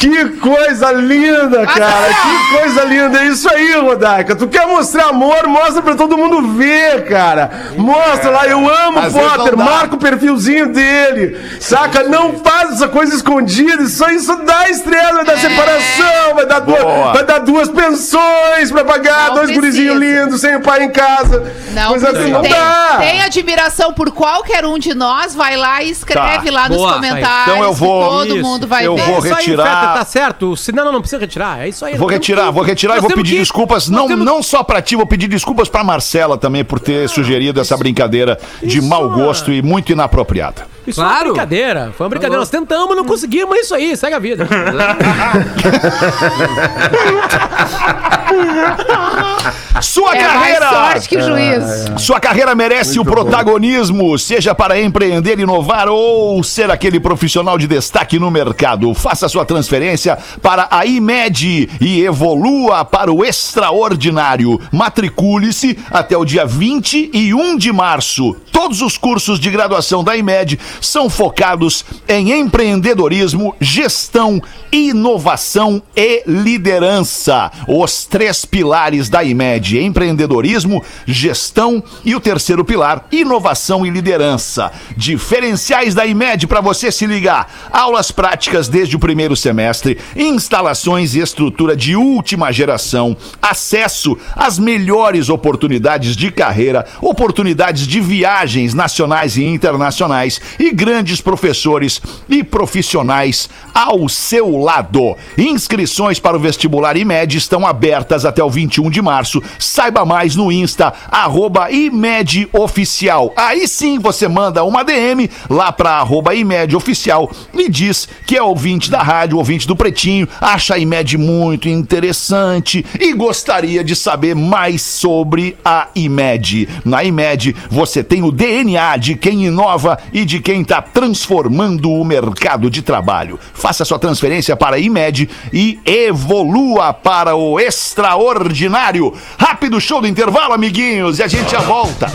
[0.00, 2.08] que coisa linda, cara.
[2.08, 2.50] ó.
[2.50, 3.20] Que coisa linda.
[3.20, 4.34] É isso aí, Rodaica.
[4.34, 7.50] Tu quer mostrar amor, mostra pra todo mundo ver, cara.
[7.76, 11.38] Mostra lá, eu amo o Às Potter, marca o perfilzinho dele.
[11.60, 12.02] Saca?
[12.04, 13.82] Não faz essa coisa escondida.
[13.82, 16.82] Isso, isso dá estresse, vai dar separação, vai dar, duas,
[17.12, 19.60] vai dar duas pensões pra pagar, Não dois precisa.
[19.60, 21.52] gurizinhos lindos, sem o pai em casa.
[21.72, 22.96] Não, coisa assim, não tem, dá.
[22.98, 26.54] tem admiração por qualquer um de nós, vai lá e escreve Tá.
[26.54, 26.94] lá nos Boa.
[26.94, 27.48] comentários.
[27.48, 28.48] Então eu vou- que todo Isso.
[28.48, 29.02] mundo vai Eu ver.
[29.02, 30.56] vou É isso aí, retirar- Fetter, tá certo.
[30.56, 31.60] Se não, não, precisa retirar.
[31.64, 31.96] É isso aí.
[31.96, 34.24] Vou retirar, que- vou retirar e nós vou temos pedir que- desculpas, nós não, temos-
[34.24, 38.38] não só pra ti, vou pedir desculpas pra Marcela também por ter sugerido essa brincadeira
[38.62, 40.66] de mau gosto e muito inapropriada.
[40.90, 41.30] Isso foi uma Claro.
[41.32, 41.92] brincadeira.
[41.96, 42.38] Foi uma brincadeira.
[42.40, 43.56] Nós tentamos, não conseguimos.
[43.56, 43.96] É isso aí.
[43.96, 44.46] Segue a vida.
[49.82, 50.68] Sua É mais carreira!
[50.68, 52.02] sorte que juiz.
[52.02, 58.18] Sua carreira merece o protagonismo, seja para empreender, inovar ou ser aquele profissional de destaque
[58.18, 58.92] no mercado.
[58.94, 64.60] Faça sua transferência para a IMED e evolua para o extraordinário.
[64.72, 68.36] Matricule-se até o dia 21 de março.
[68.52, 77.50] Todos os cursos de graduação da IMED são focados em empreendedorismo, gestão, inovação e liderança.
[77.66, 84.72] Os três pilares da IMED: empreendedorismo, gestão e o terceiro pilar, inovação e liderança.
[84.96, 91.20] Diferenciais da IMED para você se ligar: aulas práticas desde o primeiro semestre, instalações e
[91.20, 99.44] estrutura de última geração, acesso às melhores oportunidades de carreira, oportunidades de viagens nacionais e
[99.44, 105.16] internacionais e grandes professores e profissionais ao seu lado.
[105.38, 109.42] Inscrições para o vestibular IMED estão abertas até o 21 de março.
[109.58, 113.32] Saiba mais no Insta, arroba IMED Oficial.
[113.34, 118.42] Aí sim você manda uma DM lá para arroba IMED Oficial e diz que é
[118.42, 124.34] ouvinte da rádio, ouvinte do Pretinho, acha a IMED muito interessante e gostaria de saber
[124.34, 126.68] mais sobre a IMED.
[126.84, 132.04] Na IMED você tem o DNA de quem inova e de quem está transformando o
[132.04, 133.38] mercado de trabalho.
[133.54, 139.14] Faça sua transferência para a IMED e evolua para o extraordinário.
[139.38, 142.10] Rápido show do intervalo, amiguinhos, e a gente já volta.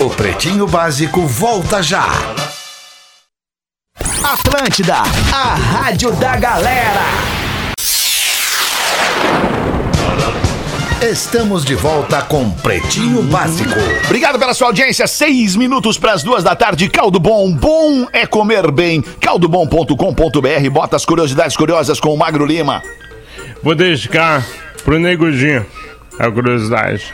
[0.00, 2.06] O Pretinho Básico volta já.
[4.22, 4.96] Atlântida,
[5.32, 7.43] a rádio da galera.
[11.10, 13.74] Estamos de volta com Pretinho Básico.
[14.06, 15.06] Obrigado pela sua audiência.
[15.06, 16.88] Seis minutos para as duas da tarde.
[16.88, 17.52] Caldo Bom.
[17.52, 19.02] Bom é comer bem.
[19.20, 20.70] Caldobom.com.br.
[20.70, 22.82] Bota as curiosidades curiosas com o Magro Lima.
[23.62, 24.44] Vou dedicar
[24.82, 25.66] pro Negudinho
[26.18, 27.12] a curiosidade.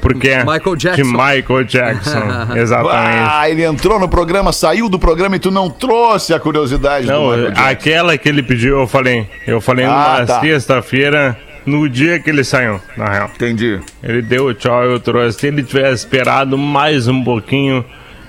[0.00, 1.02] Porque é Michael Jackson.
[1.02, 2.22] de Michael Jackson.
[2.56, 3.30] Exatamente.
[3.30, 7.12] Ah, ele entrou no programa, saiu do programa e tu não trouxe a curiosidade do
[7.12, 7.64] Não, Michael Jackson.
[7.68, 9.28] aquela que ele pediu, eu falei.
[9.46, 9.88] Eu falei Ah,
[10.18, 10.40] numa tá.
[10.40, 11.36] sexta-feira,
[11.66, 13.30] no dia que ele saiu, na real.
[13.34, 13.80] Entendi.
[14.02, 15.40] Ele deu o tchau, eu trouxe.
[15.40, 17.84] Se ele tivesse esperado mais um pouquinho,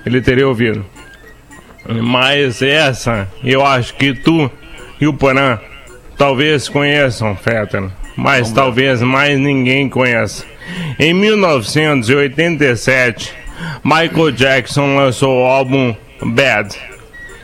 [0.05, 0.85] ele teria ouvido.
[1.87, 4.51] Mas essa, eu acho que tu
[4.99, 5.57] e o Porã
[6.17, 7.89] talvez conheçam, Fetter.
[8.15, 10.45] Mas talvez mais ninguém conheça.
[10.99, 13.33] Em 1987,
[13.83, 16.75] Michael Jackson lançou o álbum Bad,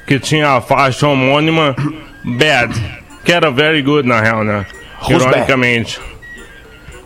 [0.05, 1.75] que tinha a faixa homônima
[2.23, 2.75] Bad,
[3.23, 4.67] que era very good na real, né?
[5.09, 5.99] Ironicamente.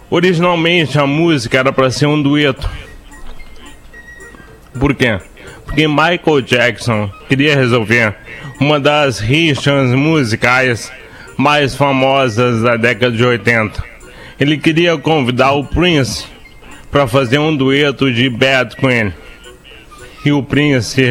[0.09, 2.69] Originalmente a música era para ser um dueto.
[4.79, 5.19] Por quê?
[5.65, 8.15] Porque Michael Jackson queria resolver
[8.59, 10.91] uma das rixas musicais
[11.37, 13.83] mais famosas da década de 80.
[14.39, 16.25] Ele queria convidar o Prince
[16.89, 19.13] para fazer um dueto de Bad ele.
[20.25, 21.03] E o Prince se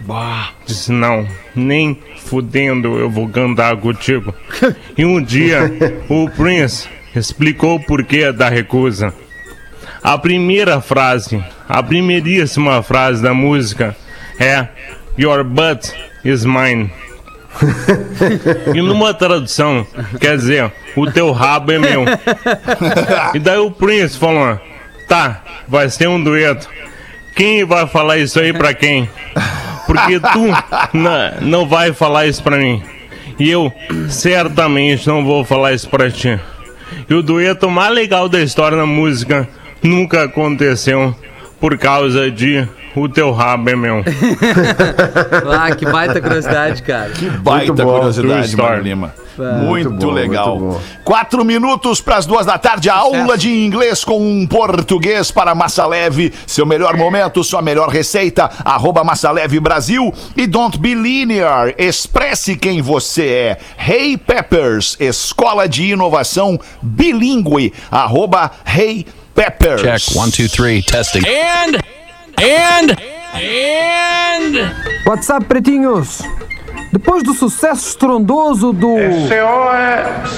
[0.00, 0.54] recusou.
[0.66, 4.34] Disse: Não, nem fudendo eu vou cantar contigo.
[4.96, 5.72] E um dia
[6.08, 9.14] o Prince explicou o porquê da recusa.
[10.02, 13.96] A primeira frase, a primeiríssima frase da música
[14.38, 14.68] é
[15.18, 15.92] Your butt
[16.24, 16.90] is mine.
[18.74, 19.86] e numa tradução,
[20.20, 22.04] quer dizer, o teu rabo é meu.
[23.34, 24.60] E daí o Prince falou:
[25.08, 26.68] Tá, vai ser um dueto.
[27.34, 29.08] Quem vai falar isso aí pra quem?
[29.90, 32.80] Porque tu na- não vai falar isso pra mim.
[33.38, 33.72] E eu
[34.08, 36.38] certamente não vou falar isso pra ti.
[37.08, 39.48] E o dueto mais legal da história da música
[39.82, 41.14] nunca aconteceu
[41.58, 44.04] por causa de o teu rabo é meu.
[45.52, 47.10] Ah, que baita curiosidade, cara.
[47.42, 48.68] Baita bom, curiosidade, true story.
[48.70, 49.14] Mário Lima.
[49.40, 50.58] Muito, bom, legal.
[50.58, 50.80] muito.
[51.04, 55.54] Quatro minutos para as duas da tarde, a aula de inglês com um português para
[55.54, 56.32] Massa Leve.
[56.46, 60.12] Seu melhor momento, sua melhor receita, arroba Massa Leve Brasil.
[60.36, 63.58] E Don't Be Linear, expresse quem você é.
[63.78, 69.82] Hey Peppers, escola de inovação bilíngue, arroba Hey Peppers.
[69.82, 70.16] Check.
[70.16, 70.82] One, two, three.
[70.82, 71.22] Testing.
[75.06, 76.22] WhatsApp Pretinhos.
[76.92, 78.96] Depois do sucesso estrondoso do.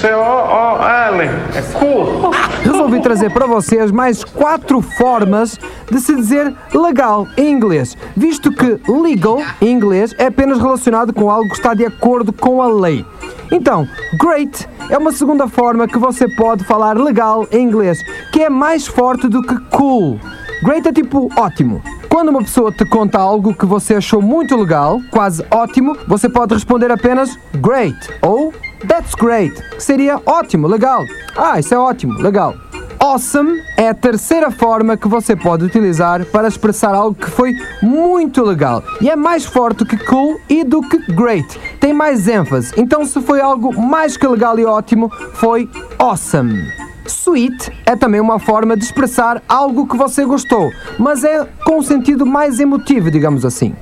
[0.01, 1.23] C-O-L.
[1.55, 2.31] É cool.
[2.63, 5.59] Resolvi trazer para vocês mais quatro formas
[5.91, 11.31] de se dizer legal em inglês, visto que legal em inglês é apenas relacionado com
[11.31, 13.05] algo que está de acordo com a lei.
[13.51, 13.87] Então,
[14.19, 17.99] great é uma segunda forma que você pode falar legal em inglês,
[18.33, 20.19] que é mais forte do que cool.
[20.63, 21.83] Great é tipo ótimo.
[22.09, 26.55] Quando uma pessoa te conta algo que você achou muito legal, quase ótimo, você pode
[26.55, 28.53] responder apenas great ou
[28.87, 31.05] that's great, que seria ótimo, legal.
[31.37, 32.55] Ah, isso é ótimo, legal.
[33.01, 37.53] Awesome é a terceira forma que você pode utilizar para expressar algo que foi
[37.83, 41.59] muito legal e é mais forte que cool e do que great.
[41.81, 42.73] Tem mais ênfase.
[42.77, 46.82] Então, se foi algo mais que legal e ótimo, foi awesome.
[47.07, 51.83] Sweet é também uma forma de expressar algo que você gostou, mas é com um
[51.83, 53.75] sentido mais emotivo, digamos assim.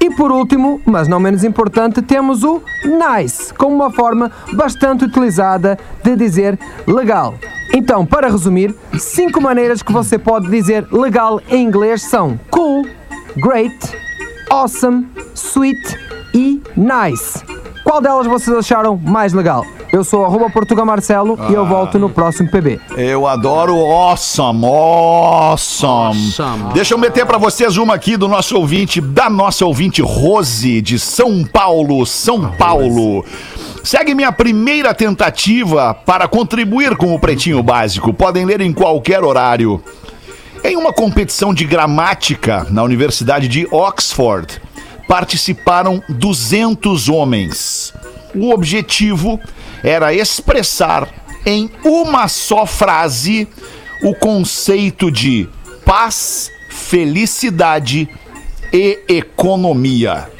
[0.00, 5.78] E por último, mas não menos importante, temos o nice, como uma forma bastante utilizada
[6.02, 7.34] de dizer legal.
[7.72, 12.86] Então, para resumir, cinco maneiras que você pode dizer legal em inglês são cool,
[13.36, 13.74] great,
[14.50, 15.98] awesome, sweet
[16.34, 17.42] e nice.
[17.82, 19.64] Qual delas vocês acharam mais legal?
[19.94, 22.80] Eu sou arroba Portuga Marcelo e eu volto no próximo PB.
[22.96, 26.32] Eu adoro awesome, awesome.
[26.32, 26.72] Awesome.
[26.74, 30.98] Deixa eu meter pra vocês uma aqui do nosso ouvinte, da nossa ouvinte Rose, de
[30.98, 33.24] São Paulo, São Paulo.
[33.84, 38.12] Segue minha primeira tentativa para contribuir com o Pretinho Básico.
[38.12, 39.80] Podem ler em qualquer horário.
[40.64, 44.60] Em uma competição de gramática na Universidade de Oxford,
[45.06, 47.94] participaram 200 homens.
[48.34, 49.38] O objetivo
[49.84, 51.06] era expressar
[51.44, 53.46] em uma só frase
[54.02, 55.46] o conceito de
[55.84, 58.08] paz, felicidade
[58.72, 60.30] e economia.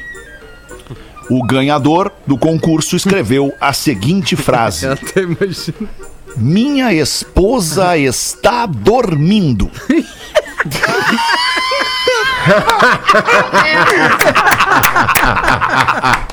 [1.29, 5.87] O ganhador do concurso escreveu a seguinte frase: Eu até imagino.
[6.35, 9.69] Minha esposa está dormindo.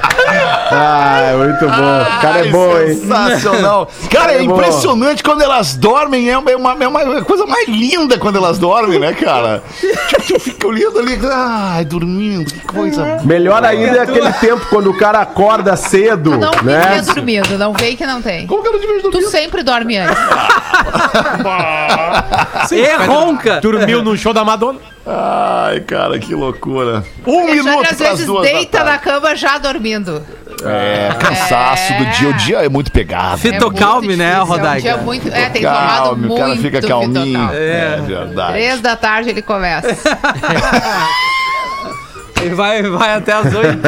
[0.74, 1.32] Ah,
[1.68, 2.02] muito bom.
[2.02, 2.94] O cara é bom, hein?
[2.94, 3.90] Sensacional.
[4.10, 6.30] Cara, é É impressionante quando elas dormem.
[6.30, 9.62] É uma, é uma- é uma coisa mais linda quando elas dormem, né, cara?
[9.80, 11.18] Tipo, Eu fico olhando ali.
[11.30, 13.20] Ai, dormindo, que coisa.
[13.24, 17.00] Melhor ainda é aquele tempo quando o cara acorda cedo, Não né?
[17.02, 18.46] dormindo, não vem que não tem.
[18.46, 20.16] Como que eu não te vejo Tu sempre dorme antes.
[22.72, 23.60] E ronca.
[23.60, 24.78] Dormiu no show da Madonna.
[25.06, 27.04] Ai, cara, que loucura.
[27.26, 30.22] Um minuto às vezes duas da deita na cama já dormindo.
[30.64, 32.28] É, cansaço do dia.
[32.28, 33.38] O dia é muito pegado.
[33.38, 34.80] Fit- É Fitocalme, muito né, difícil, É, um Rodaica?
[34.80, 37.24] dia muito, é tem tomado Calma, muito o cara fica calminho.
[37.24, 37.56] Fitocalme.
[37.56, 38.52] É, verdade.
[38.52, 39.88] Três da tarde ele começa.
[42.44, 43.78] E vai, vai até as oito.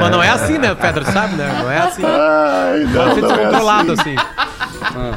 [0.00, 1.04] Mas não é assim, né, Pedro?
[1.04, 1.54] Sabe, né?
[1.60, 2.02] Não é assim.
[2.02, 4.16] Ai, não, Pode ser não é descontrolado assim.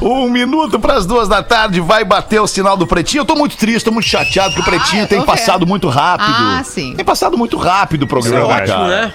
[0.02, 3.22] Um minuto para as duas da tarde vai bater o sinal do Pretinho.
[3.22, 5.68] Eu tô muito triste, tô muito chateado que o Pretinho eu tem passado vendo.
[5.68, 6.28] muito rápido.
[6.30, 6.92] Ah, sim.
[6.94, 8.86] Tem passado muito rápido o programa, Ótimo, cara.
[8.88, 9.12] né?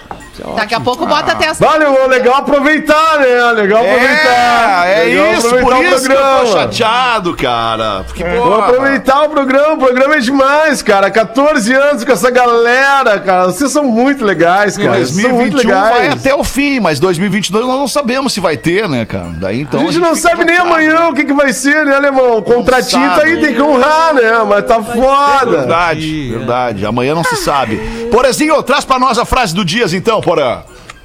[0.55, 3.51] Daqui a pouco bota até as Vale, é legal aproveitar, né?
[3.51, 4.87] Legal aproveitar.
[4.87, 6.61] É, é Legal isso, aproveitar por o isso que eu tô programa.
[6.61, 8.03] chateado, cara.
[8.05, 11.11] Porque, Vou porra, aproveitar o programa, o programa é demais, cara.
[11.11, 13.45] 14 anos com essa galera, cara.
[13.45, 14.93] Vocês são muito legais, cara.
[14.93, 16.19] Vocês são muito 2021 vai legais.
[16.19, 19.29] até o fim, mas 2022 nós não sabemos se vai ter, né, cara?
[19.35, 19.79] Daí então.
[19.79, 22.37] a gente não fica sabe nem amanhã o que, que vai ser, né, alemão?
[22.37, 24.31] O contratinho tá aí, tem que honrar, né?
[24.47, 25.57] Mas tá foda.
[25.59, 26.85] Verdade, verdade.
[26.85, 27.77] Amanhã não se sabe.
[28.11, 30.59] Porazinho, traz pra nós a frase do Dias, então, Porã.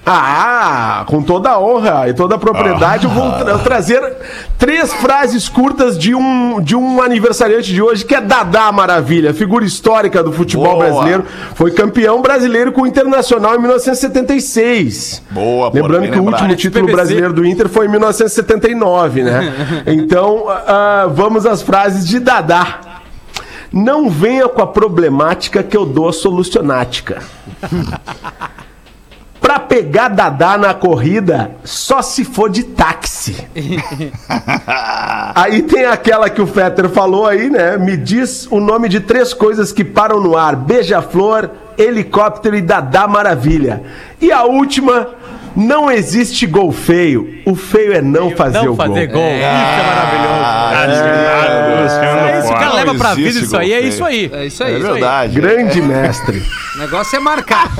[0.08, 4.00] Ah, com toda a honra e toda a propriedade, eu vou tra- trazer
[4.56, 9.64] três frases curtas de um, de um aniversariante de hoje, que é Dadá Maravilha, figura
[9.64, 10.84] histórica do futebol Boa.
[10.86, 11.24] brasileiro.
[11.56, 15.22] Foi campeão brasileiro com o Internacional em 1976.
[15.32, 19.82] Boa, Lembrando que o último título brasileiro do Inter foi em 1979, né?
[19.88, 22.78] Então, ah, vamos às frases de Dadá.
[23.72, 27.20] Não venha com a problemática que eu dou a solucionática.
[29.46, 33.46] Pra pegar Dadá na corrida, só se for de táxi.
[35.36, 37.76] aí tem aquela que o Fetter falou aí, né?
[37.78, 43.06] Me diz o nome de três coisas que param no ar: beija-flor, helicóptero e Dadá
[43.06, 43.84] Maravilha.
[44.20, 45.10] E a última.
[45.54, 47.40] Não existe gol feio.
[47.46, 49.22] O feio é não fazer Não o fazer gol.
[49.22, 49.30] gol.
[49.30, 50.42] Isso é maravilhoso.
[50.76, 54.30] Assinado, Luciano É isso, o cara leva pra vida isso aí, é isso aí.
[54.34, 54.82] É isso É aí.
[54.82, 55.34] verdade.
[55.40, 56.42] Grande mestre.
[56.74, 57.70] O negócio é marcar.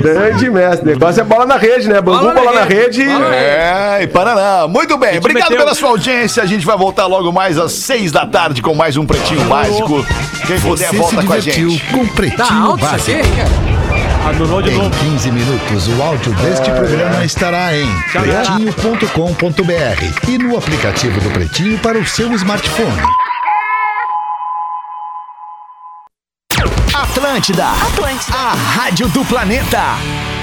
[0.00, 0.88] Grande mestre.
[0.88, 2.00] O negócio é bola na rede, né?
[2.00, 3.02] Bangu, Bola bola, na na rede.
[3.02, 3.22] rede.
[3.34, 4.66] É, e Paraná.
[4.68, 5.64] Muito bem, obrigado meteu.
[5.64, 6.42] pela sua audiência.
[6.42, 10.04] A gente vai voltar logo mais às seis da tarde com mais um Pretinho Básico.
[10.46, 11.82] Quem puder, volta com a gente.
[11.92, 13.18] com Tá Pretinho isso Básico.
[14.28, 14.90] Anulou de Em novo.
[14.90, 21.98] 15 minutos, o áudio deste programa estará em pretinho.com.br e no aplicativo do Pretinho para
[21.98, 23.00] o seu smartphone.
[27.28, 27.68] Atlântida.
[27.68, 28.34] Atlântida.
[28.34, 30.37] A rádio do planeta.